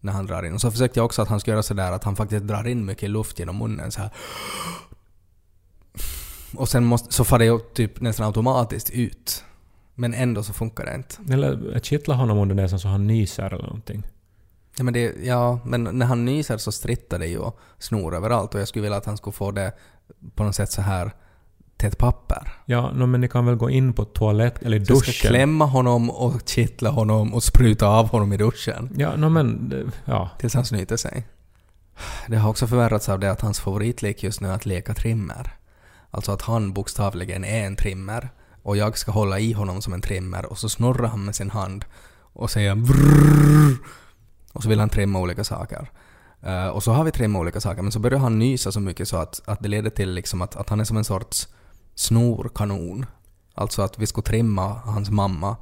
när 0.00 0.12
han 0.12 0.26
drar 0.26 0.42
in. 0.42 0.54
Och 0.54 0.60
så 0.60 0.70
försökte 0.70 0.98
jag 0.98 1.04
också 1.04 1.22
att 1.22 1.28
han 1.28 1.40
ska 1.40 1.50
göra 1.50 1.62
sådär 1.62 1.92
att 1.92 2.04
han 2.04 2.16
faktiskt 2.16 2.44
drar 2.44 2.68
in 2.68 2.84
mycket 2.84 3.10
luft 3.10 3.38
genom 3.38 3.58
munnen 3.58 3.92
så 3.92 4.00
här. 4.00 4.10
Och 6.56 6.68
sen 6.68 6.84
måste, 6.84 7.12
så 7.12 7.24
far 7.24 7.38
det 7.38 7.44
ju 7.44 7.58
typ 7.58 8.00
nästan 8.00 8.26
automatiskt 8.26 8.90
ut. 8.90 9.44
Men 9.94 10.14
ändå 10.14 10.42
så 10.42 10.52
funkar 10.52 10.84
det 10.84 10.94
inte. 10.94 11.32
Eller 11.32 11.80
kittla 11.80 12.14
honom 12.14 12.38
under 12.38 12.54
näsan 12.54 12.80
så 12.80 12.88
han 12.88 13.06
nyser 13.06 13.54
eller 13.54 13.64
någonting. 13.64 14.02
Ja 14.76 14.84
men, 14.84 14.94
det, 14.94 15.14
ja, 15.24 15.60
men 15.64 15.82
när 15.82 16.06
han 16.06 16.24
nyser 16.24 16.58
så 16.58 16.72
strittar 16.72 17.18
det 17.18 17.26
ju 17.26 17.38
och 17.38 17.60
snor 17.78 18.14
överallt 18.14 18.54
och 18.54 18.60
jag 18.60 18.68
skulle 18.68 18.82
vilja 18.82 18.98
att 18.98 19.06
han 19.06 19.16
skulle 19.16 19.32
få 19.32 19.50
det 19.50 19.72
på 20.34 20.44
något 20.44 20.54
sätt 20.54 20.72
så 20.72 20.82
här 20.82 21.12
till 21.82 21.88
ett 21.88 21.98
papper. 21.98 22.52
Ja, 22.66 22.90
no, 22.94 23.06
men 23.06 23.20
ni 23.20 23.28
kan 23.28 23.46
väl 23.46 23.56
gå 23.56 23.70
in 23.70 23.92
på 23.92 24.04
toalett 24.04 24.62
eller 24.62 24.84
Så 24.84 24.92
jag 24.92 24.98
ska 24.98 25.06
duschen? 25.06 25.28
klämma 25.30 25.64
honom 25.64 26.10
och 26.10 26.48
kittla 26.48 26.90
honom 26.90 27.34
och 27.34 27.42
spruta 27.42 27.86
av 27.86 28.08
honom 28.08 28.32
i 28.32 28.36
duschen. 28.36 28.90
Ja, 28.96 29.16
no, 29.16 29.28
men... 29.28 29.92
Ja. 30.04 30.30
Tills 30.38 30.54
han 30.54 30.64
snyter 30.64 30.96
sig. 30.96 31.26
Det 32.28 32.36
har 32.36 32.50
också 32.50 32.66
förvärrats 32.66 33.08
av 33.08 33.20
det 33.20 33.30
att 33.30 33.40
hans 33.40 33.60
favoritlek 33.60 34.22
just 34.22 34.40
nu 34.40 34.48
är 34.48 34.54
att 34.54 34.66
leka 34.66 34.94
trimmer. 34.94 35.54
Alltså 36.10 36.32
att 36.32 36.42
han 36.42 36.72
bokstavligen 36.72 37.44
är 37.44 37.66
en 37.66 37.76
trimmer 37.76 38.30
och 38.62 38.76
jag 38.76 38.98
ska 38.98 39.12
hålla 39.12 39.38
i 39.38 39.52
honom 39.52 39.82
som 39.82 39.92
en 39.92 40.00
trimmer 40.00 40.46
och 40.46 40.58
så 40.58 40.68
snurrar 40.68 41.08
han 41.08 41.24
med 41.24 41.34
sin 41.34 41.50
hand 41.50 41.84
och 42.32 42.50
säger 42.50 42.74
vrrrr, 42.74 43.76
och 44.52 44.62
så 44.62 44.68
vill 44.68 44.80
han 44.80 44.88
trimma 44.88 45.18
olika 45.20 45.44
saker. 45.44 45.90
Eh, 46.42 46.68
och 46.68 46.82
så 46.82 46.92
har 46.92 47.04
vi 47.04 47.10
trimmat 47.10 47.40
olika 47.40 47.60
saker 47.60 47.82
men 47.82 47.92
så 47.92 47.98
börjar 47.98 48.18
han 48.18 48.38
nysa 48.38 48.72
så 48.72 48.80
mycket 48.80 49.08
så 49.08 49.16
att, 49.16 49.40
att 49.44 49.62
det 49.62 49.68
leder 49.68 49.90
till 49.90 50.10
liksom 50.14 50.42
att, 50.42 50.56
att 50.56 50.68
han 50.68 50.80
är 50.80 50.84
som 50.84 50.96
en 50.96 51.04
sorts 51.04 51.48
snorkanon. 51.94 53.06
Alltså 53.54 53.82
att 53.82 53.98
vi 53.98 54.06
skulle 54.06 54.24
trimma 54.24 54.80
hans 54.84 55.10
mamma 55.10 55.56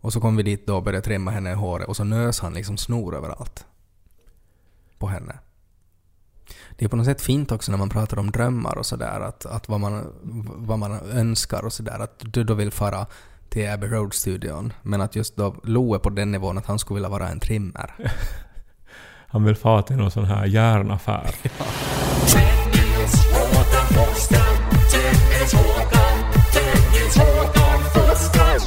och 0.00 0.12
så 0.12 0.20
kom 0.20 0.36
vi 0.36 0.42
dit 0.42 0.66
då 0.66 0.76
och 0.76 0.82
började 0.82 1.04
trimma 1.04 1.30
henne 1.30 1.50
i 1.50 1.54
håret 1.54 1.88
och 1.88 1.96
så 1.96 2.04
nös 2.04 2.40
han 2.40 2.54
liksom 2.54 2.78
snor 2.78 3.16
överallt. 3.16 3.66
På 4.98 5.06
henne. 5.06 5.38
Det 6.76 6.84
är 6.84 6.88
på 6.88 6.96
något 6.96 7.06
sätt 7.06 7.22
fint 7.22 7.52
också 7.52 7.70
när 7.70 7.78
man 7.78 7.88
pratar 7.88 8.18
om 8.18 8.30
drömmar 8.30 8.78
och 8.78 8.86
sådär, 8.86 9.20
att, 9.20 9.46
att 9.46 9.68
vad, 9.68 9.80
man, 9.80 10.12
vad 10.56 10.78
man 10.78 10.92
önskar 10.92 11.64
och 11.64 11.72
sådär, 11.72 11.98
att 11.98 12.18
du 12.18 12.44
då 12.44 12.54
vill 12.54 12.70
fara 12.70 13.06
till 13.48 13.70
Abbey 13.70 13.88
Road-studion, 13.88 14.72
men 14.82 15.00
att 15.00 15.16
just 15.16 15.36
då 15.36 15.54
Lo 15.62 15.94
är 15.94 15.98
på 15.98 16.10
den 16.10 16.32
nivån 16.32 16.58
att 16.58 16.66
han 16.66 16.78
skulle 16.78 16.94
vilja 16.94 17.08
vara 17.08 17.28
en 17.28 17.40
trimmer. 17.40 17.94
Han 19.26 19.44
vill 19.44 19.56
fara 19.56 19.82
till 19.82 19.96
någon 19.96 20.10
sån 20.10 20.24
här 20.24 20.46
järnaffär. 20.46 21.34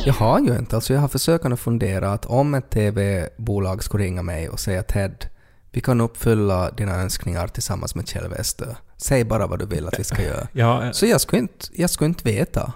Jag 0.05 0.13
har 0.13 0.39
ju 0.39 0.57
inte, 0.57 0.75
alltså 0.75 0.93
jag 0.93 1.01
har 1.01 1.07
försökt 1.07 1.45
att 1.45 1.59
fundera 1.59 2.11
att 2.13 2.25
om 2.25 2.53
ett 2.53 2.69
TV-bolag 2.69 3.83
skulle 3.83 4.03
ringa 4.03 4.23
mig 4.23 4.49
och 4.49 4.59
säga 4.59 4.83
Ted, 4.83 5.25
vi 5.71 5.81
kan 5.81 6.01
uppfylla 6.01 6.71
dina 6.71 6.95
önskningar 7.01 7.47
tillsammans 7.47 7.95
med 7.95 8.07
Kjell 8.07 8.29
Westö. 8.29 8.65
Säg 8.97 9.23
bara 9.23 9.47
vad 9.47 9.59
du 9.59 9.65
vill 9.65 9.87
att 9.87 9.99
vi 9.99 10.03
ska 10.03 10.21
göra. 10.23 10.47
Ja, 10.51 10.83
eh, 10.85 10.91
Så 10.91 11.05
jag 11.05 11.21
skulle 11.21 11.41
inte, 11.41 11.65
jag 11.73 11.89
skulle 11.89 12.07
inte 12.07 12.23
veta. 12.23 12.73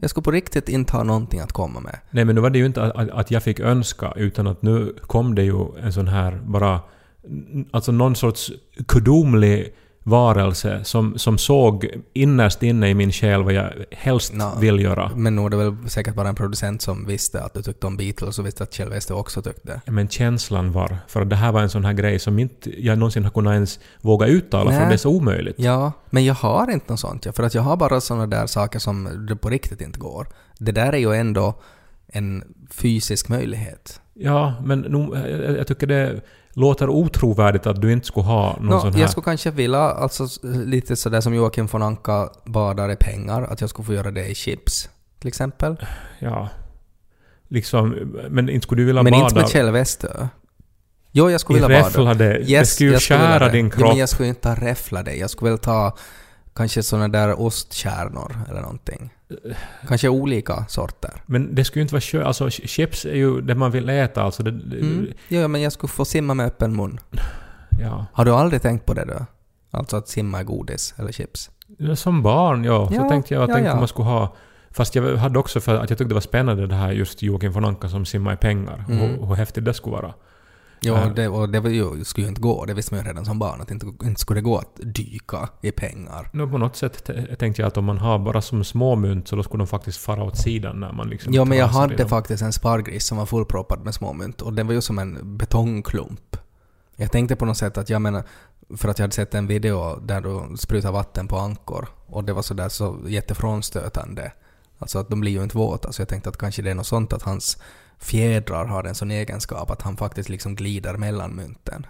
Jag 0.00 0.10
skulle 0.10 0.24
på 0.24 0.30
riktigt 0.30 0.68
inte 0.68 0.92
ha 0.92 1.02
någonting 1.02 1.40
att 1.40 1.52
komma 1.52 1.80
med. 1.80 1.98
nej 2.10 2.24
men 2.24 2.34
nu 2.34 2.40
var 2.40 2.50
det 2.50 2.58
ju 2.58 2.66
inte 2.66 2.82
att, 2.82 2.96
att- 2.96 3.10
att 3.10 3.30
jag 3.30 3.42
fick 3.42 3.60
önska, 3.60 4.12
utan 4.16 4.46
att 4.46 4.62
nu 4.62 4.96
kom 5.06 5.34
det 5.34 5.42
ju 5.42 5.78
en 5.82 5.92
sån 5.92 6.08
här 6.08 6.40
bara... 6.46 6.80
Alltså 7.70 7.92
någon 7.92 8.16
sorts 8.16 8.52
gudomlig 8.76 9.74
varelse 10.08 10.84
som, 10.84 11.18
som 11.18 11.38
såg 11.38 11.86
innerst 12.12 12.62
inne 12.62 12.90
i 12.90 12.94
min 12.94 13.12
själ 13.12 13.42
vad 13.42 13.52
jag 13.52 13.72
helst 13.90 14.32
Nå, 14.34 14.52
vill 14.60 14.80
göra. 14.80 15.10
Men 15.16 15.36
nog 15.36 15.46
är 15.46 15.50
det 15.50 15.56
väl 15.56 15.90
säkert 15.90 16.14
bara 16.14 16.28
en 16.28 16.34
producent 16.34 16.82
som 16.82 17.06
visste 17.06 17.42
att 17.42 17.54
du 17.54 17.62
tyckte 17.62 17.86
om 17.86 17.96
Beatles 17.96 18.38
och 18.38 18.46
visste 18.46 18.62
att 18.62 18.74
Kjell 18.74 18.88
Westö 18.88 19.14
också 19.14 19.42
tyckte. 19.42 19.80
Men 19.86 20.08
känslan 20.08 20.72
var... 20.72 20.98
För 21.08 21.22
att 21.22 21.30
det 21.30 21.36
här 21.36 21.52
var 21.52 21.60
en 21.60 21.70
sån 21.70 21.84
här 21.84 21.92
grej 21.92 22.18
som 22.18 22.38
inte 22.38 22.82
jag 22.84 22.98
någonsin 22.98 23.24
har 23.24 23.30
kunnat 23.30 23.52
ens 23.52 23.78
våga 24.00 24.26
uttala 24.26 24.70
för 24.70 24.78
Nej. 24.78 24.88
det 24.88 24.94
är 24.94 24.98
så 24.98 25.10
omöjligt. 25.10 25.56
Ja, 25.58 25.92
men 26.10 26.24
jag 26.24 26.34
har 26.34 26.70
inte 26.70 26.92
något 26.92 27.00
sånt. 27.00 27.26
För 27.36 27.42
att 27.42 27.54
jag 27.54 27.62
har 27.62 27.76
bara 27.76 28.00
såna 28.00 28.26
där 28.26 28.46
saker 28.46 28.78
som 28.78 29.26
det 29.28 29.36
på 29.36 29.48
riktigt 29.48 29.80
inte 29.80 29.98
går. 29.98 30.26
Det 30.58 30.72
där 30.72 30.92
är 30.92 30.98
ju 30.98 31.14
ändå 31.14 31.54
en 32.06 32.44
fysisk 32.70 33.28
möjlighet. 33.28 34.00
Ja, 34.14 34.54
men 34.64 34.80
nog, 34.80 35.16
jag, 35.16 35.58
jag 35.58 35.66
tycker 35.66 35.86
det 35.86 36.20
låter 36.56 36.88
otrovärdigt 36.88 37.66
att 37.66 37.80
du 37.80 37.92
inte 37.92 38.06
skulle 38.06 38.26
ha 38.26 38.56
någon 38.60 38.66
Nå, 38.66 38.80
sån 38.80 38.92
här... 38.92 39.00
jag 39.00 39.10
skulle 39.10 39.24
kanske 39.24 39.50
vilja, 39.50 39.78
alltså 39.80 40.26
lite 40.42 40.96
sådär 40.96 41.20
som 41.20 41.34
Joakim 41.34 41.66
von 41.66 41.82
Anka 41.82 42.28
badar 42.44 42.90
i 42.92 42.96
pengar, 42.96 43.42
att 43.42 43.60
jag 43.60 43.70
skulle 43.70 43.86
få 43.86 43.94
göra 43.94 44.10
det 44.10 44.26
i 44.26 44.34
chips, 44.34 44.88
till 45.18 45.28
exempel. 45.28 45.76
Ja. 46.18 46.48
Liksom, 47.48 47.90
men 48.30 48.48
inte 48.48 48.64
skulle 48.64 48.82
du 48.82 48.86
vilja 48.86 49.02
Men 49.02 49.12
bada 49.12 49.24
inte 49.24 49.34
med 49.34 49.48
Kjell 49.48 49.70
Westö. 49.70 50.28
Jo, 51.12 51.30
jag 51.30 51.40
skulle 51.40 51.58
i 51.58 51.62
vilja 51.62 51.76
bada. 51.82 51.88
räfflade... 51.88 52.24
det 52.38 52.50
Yes, 52.50 52.70
skulle 52.74 52.88
ju 52.88 52.92
jag 52.92 53.02
skulle 53.02 53.18
vilja 53.18 53.30
skära 53.38 53.46
det. 53.46 53.52
din 53.52 53.70
kropp. 53.70 53.88
men 53.88 53.96
jag 53.98 54.08
skulle 54.08 54.28
inte 54.28 54.48
ha 54.48 54.54
räffla 54.56 55.02
dig. 55.02 55.18
Jag 55.18 55.30
skulle 55.30 55.50
väl 55.50 55.58
ta 55.58 55.96
kanske 56.54 56.82
såna 56.82 57.08
där 57.08 57.40
ostkärnor 57.40 58.36
eller 58.50 58.60
någonting. 58.60 59.10
Kanske 59.88 60.08
olika 60.08 60.64
sorter. 60.68 61.10
Men 61.26 61.54
det 61.54 61.64
skulle 61.64 61.80
ju 61.80 61.82
inte 61.82 61.94
vara 61.94 62.00
kö... 62.00 62.24
Alltså 62.24 62.50
chips 62.50 63.04
är 63.04 63.14
ju 63.14 63.40
det 63.40 63.54
man 63.54 63.70
vill 63.70 63.88
äta 63.88 64.22
alltså. 64.22 64.42
Det, 64.42 64.50
det- 64.50 64.76
Mm. 64.80 65.06
Ja, 65.28 65.48
men 65.48 65.60
jag 65.62 65.72
skulle 65.72 65.88
få 65.90 66.04
simma 66.04 66.34
med 66.34 66.46
öppen 66.46 66.76
mun. 66.76 67.00
Ja. 67.80 68.06
Har 68.12 68.24
du 68.24 68.30
aldrig 68.30 68.62
tänkt 68.62 68.86
på 68.86 68.94
det 68.94 69.04
då? 69.04 69.26
Alltså 69.70 69.96
att 69.96 70.08
simma 70.08 70.38
är 70.40 70.44
godis 70.44 70.94
eller 70.98 71.12
chips? 71.12 71.50
Som 71.94 72.22
barn, 72.22 72.64
ja. 72.64 72.88
Så 72.88 72.94
Ja, 72.94 73.08
tänkte 73.08 73.34
jag, 73.34 73.42
jag 73.42 73.48
ja, 73.50 73.54
tänkte 73.54 73.70
ja. 73.70 73.76
man 73.78 73.88
skulle 73.88 74.08
ha... 74.08 74.34
Fast 74.70 74.94
jag 74.94 75.16
hade 75.16 75.38
också 75.38 75.60
för 75.60 75.74
att 75.74 75.90
jag 75.90 75.98
tyckte 75.98 76.04
det 76.04 76.14
var 76.14 76.20
spännande 76.20 76.66
det 76.66 76.74
här 76.74 76.92
just 76.92 77.22
Joakim 77.22 77.52
von 77.52 77.64
Anka 77.64 77.88
som 77.88 78.04
simmar 78.06 78.34
i 78.34 78.36
pengar. 78.36 78.84
Mm. 78.88 78.98
Hur, 78.98 79.26
hur 79.26 79.34
häftigt 79.34 79.64
det 79.64 79.74
skulle 79.74 79.96
vara. 79.96 80.14
Ja, 80.80 81.00
Ja. 81.06 81.12
det, 81.16 81.28
och 81.28 81.48
det 81.48 81.58
ju, 81.58 82.04
skulle 82.04 82.26
ju 82.26 82.28
inte 82.28 82.40
gå. 82.40 82.64
Det 82.64 82.74
visste 82.74 82.94
man 82.94 83.04
ju 83.04 83.08
redan 83.08 83.24
som 83.24 83.38
barn, 83.38 83.60
att 83.60 83.70
inte, 83.70 83.86
inte 83.86 84.20
skulle 84.20 84.40
det 84.40 84.44
gå 84.44 84.58
att 84.58 84.76
dyka 84.76 85.48
i 85.62 85.70
pengar. 85.70 86.30
Nu 86.32 86.46
på 86.46 86.58
något 86.58 86.76
sätt 86.76 87.10
tänkte 87.38 87.62
jag 87.62 87.66
att 87.68 87.76
om 87.76 87.84
man 87.84 87.98
har 87.98 88.18
bara 88.18 88.42
som 88.42 88.64
små 88.64 88.96
mynt 88.96 89.28
så 89.28 89.36
då 89.36 89.42
skulle 89.42 89.60
de 89.60 89.66
faktiskt 89.66 89.98
fara 89.98 90.22
åt 90.24 90.38
sidan 90.38 90.80
när 90.80 90.92
man 90.92 91.08
liksom... 91.08 91.34
Ja, 91.34 91.44
men 91.44 91.58
jag 91.58 91.66
hade 91.66 91.96
dem. 91.96 92.08
faktiskt 92.08 92.42
en 92.42 92.52
spargris 92.52 93.06
som 93.06 93.18
var 93.18 93.26
fullproppad 93.26 93.84
med 93.84 93.94
småmynt 93.94 94.42
och 94.42 94.52
den 94.52 94.66
var 94.66 94.74
ju 94.74 94.80
som 94.80 94.98
en 94.98 95.36
betongklump. 95.36 96.36
Jag 96.96 97.12
tänkte 97.12 97.36
på 97.36 97.44
något 97.44 97.56
sätt 97.58 97.78
att 97.78 97.90
jag 97.90 98.02
menar, 98.02 98.22
för 98.76 98.88
att 98.88 98.98
jag 98.98 99.04
hade 99.04 99.14
sett 99.14 99.34
en 99.34 99.46
video 99.46 99.96
där 100.00 100.20
du 100.20 100.56
sprutar 100.56 100.92
vatten 100.92 101.28
på 101.28 101.38
ankor 101.38 101.88
och 102.06 102.24
det 102.24 102.32
var 102.32 102.42
sådär 102.42 102.68
så 102.68 102.98
jättefrånstötande. 103.06 104.32
Alltså 104.78 104.98
att 104.98 105.08
de 105.08 105.20
blir 105.20 105.32
ju 105.32 105.42
inte 105.42 105.56
våta, 105.56 105.92
så 105.92 106.02
jag 106.02 106.08
tänkte 106.08 106.28
att 106.28 106.36
kanske 106.38 106.62
det 106.62 106.70
är 106.70 106.74
något 106.74 106.86
sånt 106.86 107.12
att 107.12 107.22
hans 107.22 107.58
fjädrar 107.98 108.64
har 108.64 108.84
en 108.84 108.94
sån 108.94 109.10
egenskap 109.10 109.70
att 109.70 109.82
han 109.82 109.96
faktiskt 109.96 110.28
liksom 110.28 110.54
glider 110.54 110.94
mellan 110.96 111.36
mynten. 111.36 111.86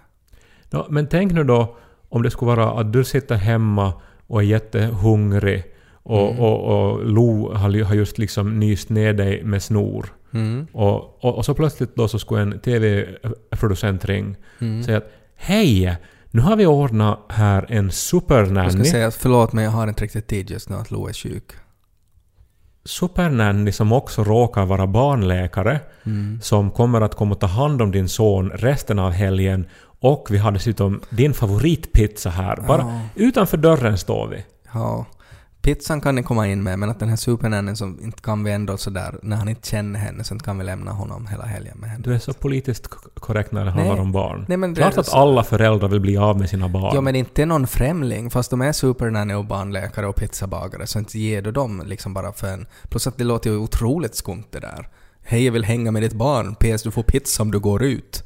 Ja, 0.69 0.87
men 0.89 1.07
tänk 1.07 1.31
nu 1.31 1.43
då 1.43 1.77
om 2.09 2.21
det 2.23 2.31
skulle 2.31 2.55
vara 2.55 2.79
att 2.79 2.93
du 2.93 3.03
sitter 3.03 3.35
hemma 3.35 3.93
och 4.27 4.41
är 4.41 4.45
jättehungrig 4.45 5.63
och, 6.03 6.27
Mm. 6.29 6.39
och, 6.39 6.91
och 6.91 7.05
Lo 7.05 7.53
har, 7.53 7.69
ju- 7.69 7.83
har 7.83 7.95
just 7.95 8.17
liksom 8.17 8.59
nyst 8.59 8.89
ner 8.89 9.13
dig 9.13 9.43
med 9.43 9.63
snor. 9.63 10.13
Mm. 10.33 10.67
Och, 10.71 11.23
och, 11.25 11.35
och 11.37 11.45
så 11.45 11.53
plötsligt 11.53 11.95
då 11.95 12.07
så 12.07 12.19
skulle 12.19 12.41
en 12.41 12.59
TV-producent 12.59 14.05
ring 14.05 14.35
Mm. 14.61 14.83
säga 14.83 14.97
att 14.97 15.11
Hej! 15.35 15.97
Nu 16.31 16.41
har 16.41 16.55
vi 16.55 16.65
ordnat 16.65 17.19
här 17.29 17.65
en 17.69 17.85
Jag 17.85 17.93
ska 17.93 18.07
supernanny. 18.19 18.85
säga 18.85 19.11
förlåt 19.11 19.53
men 19.53 19.63
jag 19.63 19.71
har 19.71 19.87
inte 19.87 20.03
riktigt 20.03 20.27
tid 20.27 20.49
just 20.49 20.69
nu 20.69 20.75
att 20.75 20.91
Lo 20.91 21.07
är 21.07 21.13
sjuk. 21.13 21.51
Supernanny 22.87 23.71
som 23.71 23.91
också 23.93 24.23
råkar 24.23 24.65
vara 24.65 24.87
barnläkare. 24.87 25.79
Mm. 26.05 26.39
som 26.41 26.71
kommer 26.71 27.01
att 27.01 27.15
komma 27.15 27.31
och 27.35 27.39
ta 27.39 27.47
hand 27.47 27.81
om 27.81 27.91
din 27.91 28.09
son 28.09 28.49
resten 28.49 28.99
av 28.99 29.11
helgen. 29.11 29.65
Och 29.99 30.27
vi 30.29 30.37
har 30.37 30.51
dessutom 30.51 31.01
din 31.09 31.33
favoritpizza 31.33 32.29
här. 32.29 32.55
Bara 32.67 32.81
Ja. 32.81 33.01
utanför 33.15 33.57
dörren 33.57 33.97
står 33.97 34.27
vi. 34.27 34.45
Ja. 34.73 35.05
Pizzan 35.67 36.01
kan 36.01 36.15
ni 36.15 36.23
komma 36.23 36.47
in 36.47 36.63
med, 36.63 36.79
men 36.79 36.89
att 36.89 36.99
den 36.99 37.09
här 37.09 37.15
supernannen 37.15 37.77
som 37.77 37.99
inte 38.03 38.21
kan 38.21 38.43
vi 38.43 38.51
ändå 38.51 38.77
sådär, 38.77 39.19
när 39.23 39.37
han 39.37 39.49
inte 39.49 39.69
känner 39.69 39.99
henne, 39.99 40.23
så 40.23 40.39
kan 40.39 40.57
vi 40.57 40.63
lämna 40.63 40.91
honom 40.91 41.27
hela 41.27 41.45
helgen 41.45 41.77
med 41.77 41.89
henne. 41.89 42.03
Du 42.03 42.13
är 42.13 42.19
så 42.19 42.33
politiskt 42.33 42.87
korrekt 43.15 43.51
när 43.51 43.65
det 43.65 43.71
handlar 43.71 43.93
Nej. 43.93 44.01
om 44.01 44.11
barn. 44.11 44.45
Nej, 44.47 44.57
men 44.57 44.75
Klart 44.75 44.97
att 44.97 45.05
så- 45.05 45.17
alla 45.17 45.43
föräldrar 45.43 45.89
vill 45.89 45.99
bli 45.99 46.17
av 46.17 46.39
med 46.39 46.49
sina 46.49 46.69
barn. 46.69 46.91
Ja 46.95 47.01
men 47.01 47.15
inte 47.15 47.45
någon 47.45 47.67
främling, 47.67 48.29
fast 48.29 48.49
de 48.49 48.61
är 48.61 48.71
supernanny 48.71 49.33
och 49.33 49.45
barnläkare 49.45 50.07
och 50.07 50.15
pizzabagare, 50.15 50.87
så 50.87 50.99
inte 50.99 51.19
ger 51.19 51.41
du 51.41 51.51
dem 51.51 51.83
liksom 51.85 52.13
bara 52.13 52.33
för 52.33 52.47
en... 52.47 52.65
Plus 52.89 53.07
att 53.07 53.17
det 53.17 53.23
låter 53.23 53.49
ju 53.49 53.57
otroligt 53.57 54.15
skumt 54.15 54.43
det 54.51 54.59
där. 54.59 54.89
Hej 55.23 55.45
jag 55.45 55.51
vill 55.51 55.63
hänga 55.65 55.91
med 55.91 56.01
ditt 56.01 56.13
barn, 56.13 56.55
PS 56.55 56.83
du 56.83 56.91
får 56.91 57.03
pizza 57.03 57.43
om 57.43 57.51
du 57.51 57.59
går 57.59 57.83
ut. 57.83 58.23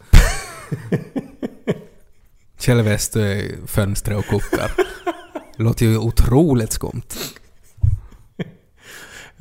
Kjell 2.60 2.82
Westö 2.82 3.42
fönstret 3.68 4.18
och 4.18 4.26
kokar. 4.26 4.72
Det 5.62 5.66
låter 5.66 5.86
ju 5.86 5.98
otroligt 5.98 6.72
skumt. 6.72 7.02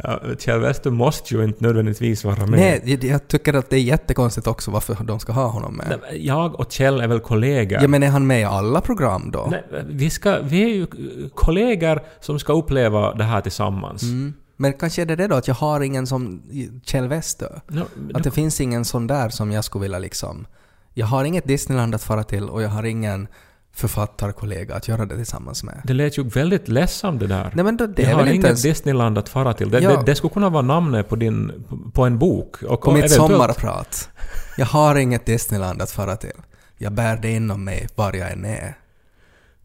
Ja, 0.02 0.20
Kjell 0.38 0.60
Wester 0.60 0.90
måste 0.90 1.34
ju 1.34 1.44
inte 1.44 1.64
nödvändigtvis 1.64 2.24
vara 2.24 2.46
med. 2.46 2.50
Nej, 2.86 2.98
jag- 3.06 3.28
tycker 3.28 3.54
att 3.54 3.70
det 3.70 3.76
är 3.76 3.80
jättekonstigt 3.80 4.46
också 4.46 4.70
varför 4.70 5.04
de 5.04 5.20
ska 5.20 5.32
ha 5.32 5.46
honom 5.46 5.74
med. 5.74 6.00
Jag 6.14 6.60
och 6.60 6.72
Kjell 6.72 7.00
är 7.00 7.08
väl 7.08 7.20
kollegor? 7.20 7.78
Ja, 7.82 7.88
men 7.88 8.02
är 8.02 8.08
han 8.08 8.26
med 8.26 8.40
i 8.40 8.44
alla 8.44 8.80
program 8.80 9.30
då? 9.30 9.48
Nej, 9.50 9.64
vi, 9.88 10.10
ska, 10.10 10.38
vi 10.42 10.62
är 10.62 10.68
ju 10.68 10.86
kollegor 11.34 12.00
som 12.20 12.38
ska 12.38 12.52
uppleva 12.52 13.14
det 13.14 13.24
här 13.24 13.40
tillsammans. 13.40 14.02
Mm. 14.02 14.34
Men 14.56 14.72
kanske 14.72 15.02
är 15.02 15.06
det 15.06 15.16
det 15.16 15.26
då 15.26 15.34
att 15.36 15.48
jag 15.48 15.54
har 15.54 15.80
ingen 15.80 16.06
som 16.06 16.42
Kjell 16.84 17.08
Westö? 17.08 17.60
No, 17.68 17.82
Att 18.14 18.24
det 18.24 18.30
finns 18.30 18.60
ingen 18.60 18.84
sån 18.84 19.06
där 19.06 19.28
som 19.28 19.52
jag 19.52 19.64
skulle 19.64 19.82
vilja 19.82 19.98
liksom... 19.98 20.46
Jag 20.94 21.06
har 21.06 21.24
inget 21.24 21.44
Disneyland 21.44 21.94
att 21.94 22.02
fara 22.02 22.24
till 22.24 22.48
och 22.48 22.62
jag 22.62 22.68
har 22.68 22.82
ingen 22.82 23.28
författarkollega 23.72 24.74
att 24.74 24.88
göra 24.88 25.04
det 25.06 25.16
tillsammans 25.16 25.62
med. 25.64 25.80
det 25.84 25.92
lät 25.94 26.18
ju 26.18 26.22
väldigt 26.28 26.68
ledsamt 26.68 27.20
det 27.20 27.26
där. 27.26 27.50
Nej 27.54 27.64
men 27.64 27.76
då, 27.76 27.86
det 27.86 28.02
jag 28.02 28.10
är 28.10 28.14
har 28.14 28.22
väl 28.24 28.32
inget 28.34 28.44
ens... 28.46 28.62
Disneyland 28.62 29.18
att 29.18 29.28
fara 29.28 29.54
till. 29.54 29.70
Det, 29.70 29.80
Ja. 29.80 29.96
det, 29.96 30.02
det 30.06 30.14
skulle 30.14 30.32
kunna 30.32 30.48
vara 30.48 30.62
namnet 30.62 31.08
på, 31.08 31.16
din, 31.16 31.64
på 31.94 32.04
en 32.04 32.18
bok. 32.18 32.62
Och 32.62 32.80
På 32.82 32.90
mitt 32.92 33.04
eventuellt- 33.04 33.16
sommarprat. 33.32 34.08
Jag 34.56 34.66
har 34.66 34.96
inget 34.96 35.26
Disneyland 35.26 35.82
att 35.82 35.90
fara 35.90 36.16
till. 36.16 36.32
Jag 36.78 36.92
bär 36.92 37.16
det 37.16 37.30
inom 37.30 37.64
mig 37.64 37.88
var 37.94 38.12
jag 38.12 38.32
än 38.32 38.44
är. 38.44 38.78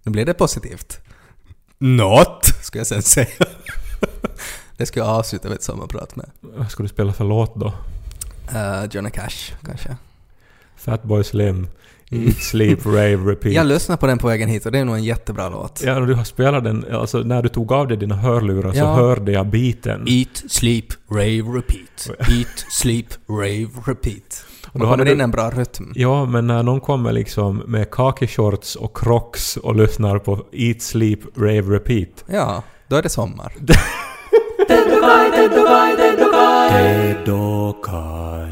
Nu 0.03 0.11
blir 0.11 0.25
det 0.25 0.33
positivt. 0.33 0.99
Något, 1.77 2.45
skulle 2.61 2.79
jag 2.79 2.87
sen 2.87 3.01
säga. 3.01 3.27
det 4.77 4.85
ska 4.85 4.99
jag 4.99 5.09
avsluta 5.09 5.49
mitt 5.49 5.63
sommarprat 5.63 6.15
med. 6.15 6.29
Vad 6.41 6.71
ska 6.71 6.83
du 6.83 6.89
spela 6.89 7.13
för 7.13 7.23
låt 7.23 7.55
då? 7.55 7.73
Uh, 8.55 8.85
Johnny 8.91 9.09
Cash, 9.11 9.53
kanske. 9.65 9.97
Fatboy 10.75 11.23
Slim. 11.23 11.67
Eat, 12.15 12.37
sleep, 12.37 12.85
rave, 12.85 13.15
repeat. 13.31 13.55
Jag 13.55 13.65
lyssnade 13.67 13.99
på 13.99 14.07
den 14.07 14.17
på 14.17 14.27
vägen 14.27 14.49
hit 14.49 14.65
och 14.65 14.71
det 14.71 14.79
är 14.79 14.85
nog 14.85 14.95
en 14.95 15.03
jättebra 15.03 15.49
låt. 15.49 15.81
Ja, 15.85 15.99
och 15.99 16.07
du 16.07 16.13
har 16.13 16.23
spelat 16.23 16.63
den, 16.63 16.85
alltså 16.91 17.17
när 17.17 17.43
du 17.43 17.49
tog 17.49 17.71
av 17.71 17.87
dig 17.87 17.97
dina 17.97 18.15
hörlurar 18.15 18.71
så 18.71 18.77
Ja. 18.77 18.93
hörde 18.93 19.31
jag 19.31 19.47
biten. 19.47 20.05
Eat, 20.07 20.43
sleep, 20.51 20.85
rave, 21.11 21.57
repeat. 21.57 22.09
Eat, 22.19 22.65
sleep, 22.69 23.07
rave, 23.29 23.67
repeat. 23.87 24.45
Och 24.71 24.79
då 24.79 24.85
kommer 24.91 25.11
in 25.11 25.21
en 25.21 25.31
bra 25.31 25.49
rytm. 25.49 25.91
Ja, 25.95 26.25
men 26.25 26.47
när 26.47 26.63
någon 26.63 26.81
kommer 26.81 27.11
liksom 27.11 27.57
med 27.67 27.91
kakishorts 27.91 28.75
och 28.75 28.97
crocs 28.97 29.57
och 29.57 29.75
lyssnar 29.75 30.19
på 30.19 30.45
Eat, 30.51 30.81
sleep, 30.81 31.19
rave, 31.37 31.61
repeat. 31.75 32.23
Ja, 32.27 32.63
då 32.87 32.95
är 32.95 33.01
det 33.03 33.09
sommar. 33.09 33.53
Dedokai, 34.67 35.31
dedokai, 35.31 35.95
dedokai. 35.95 36.83
Dedokai. 36.83 38.44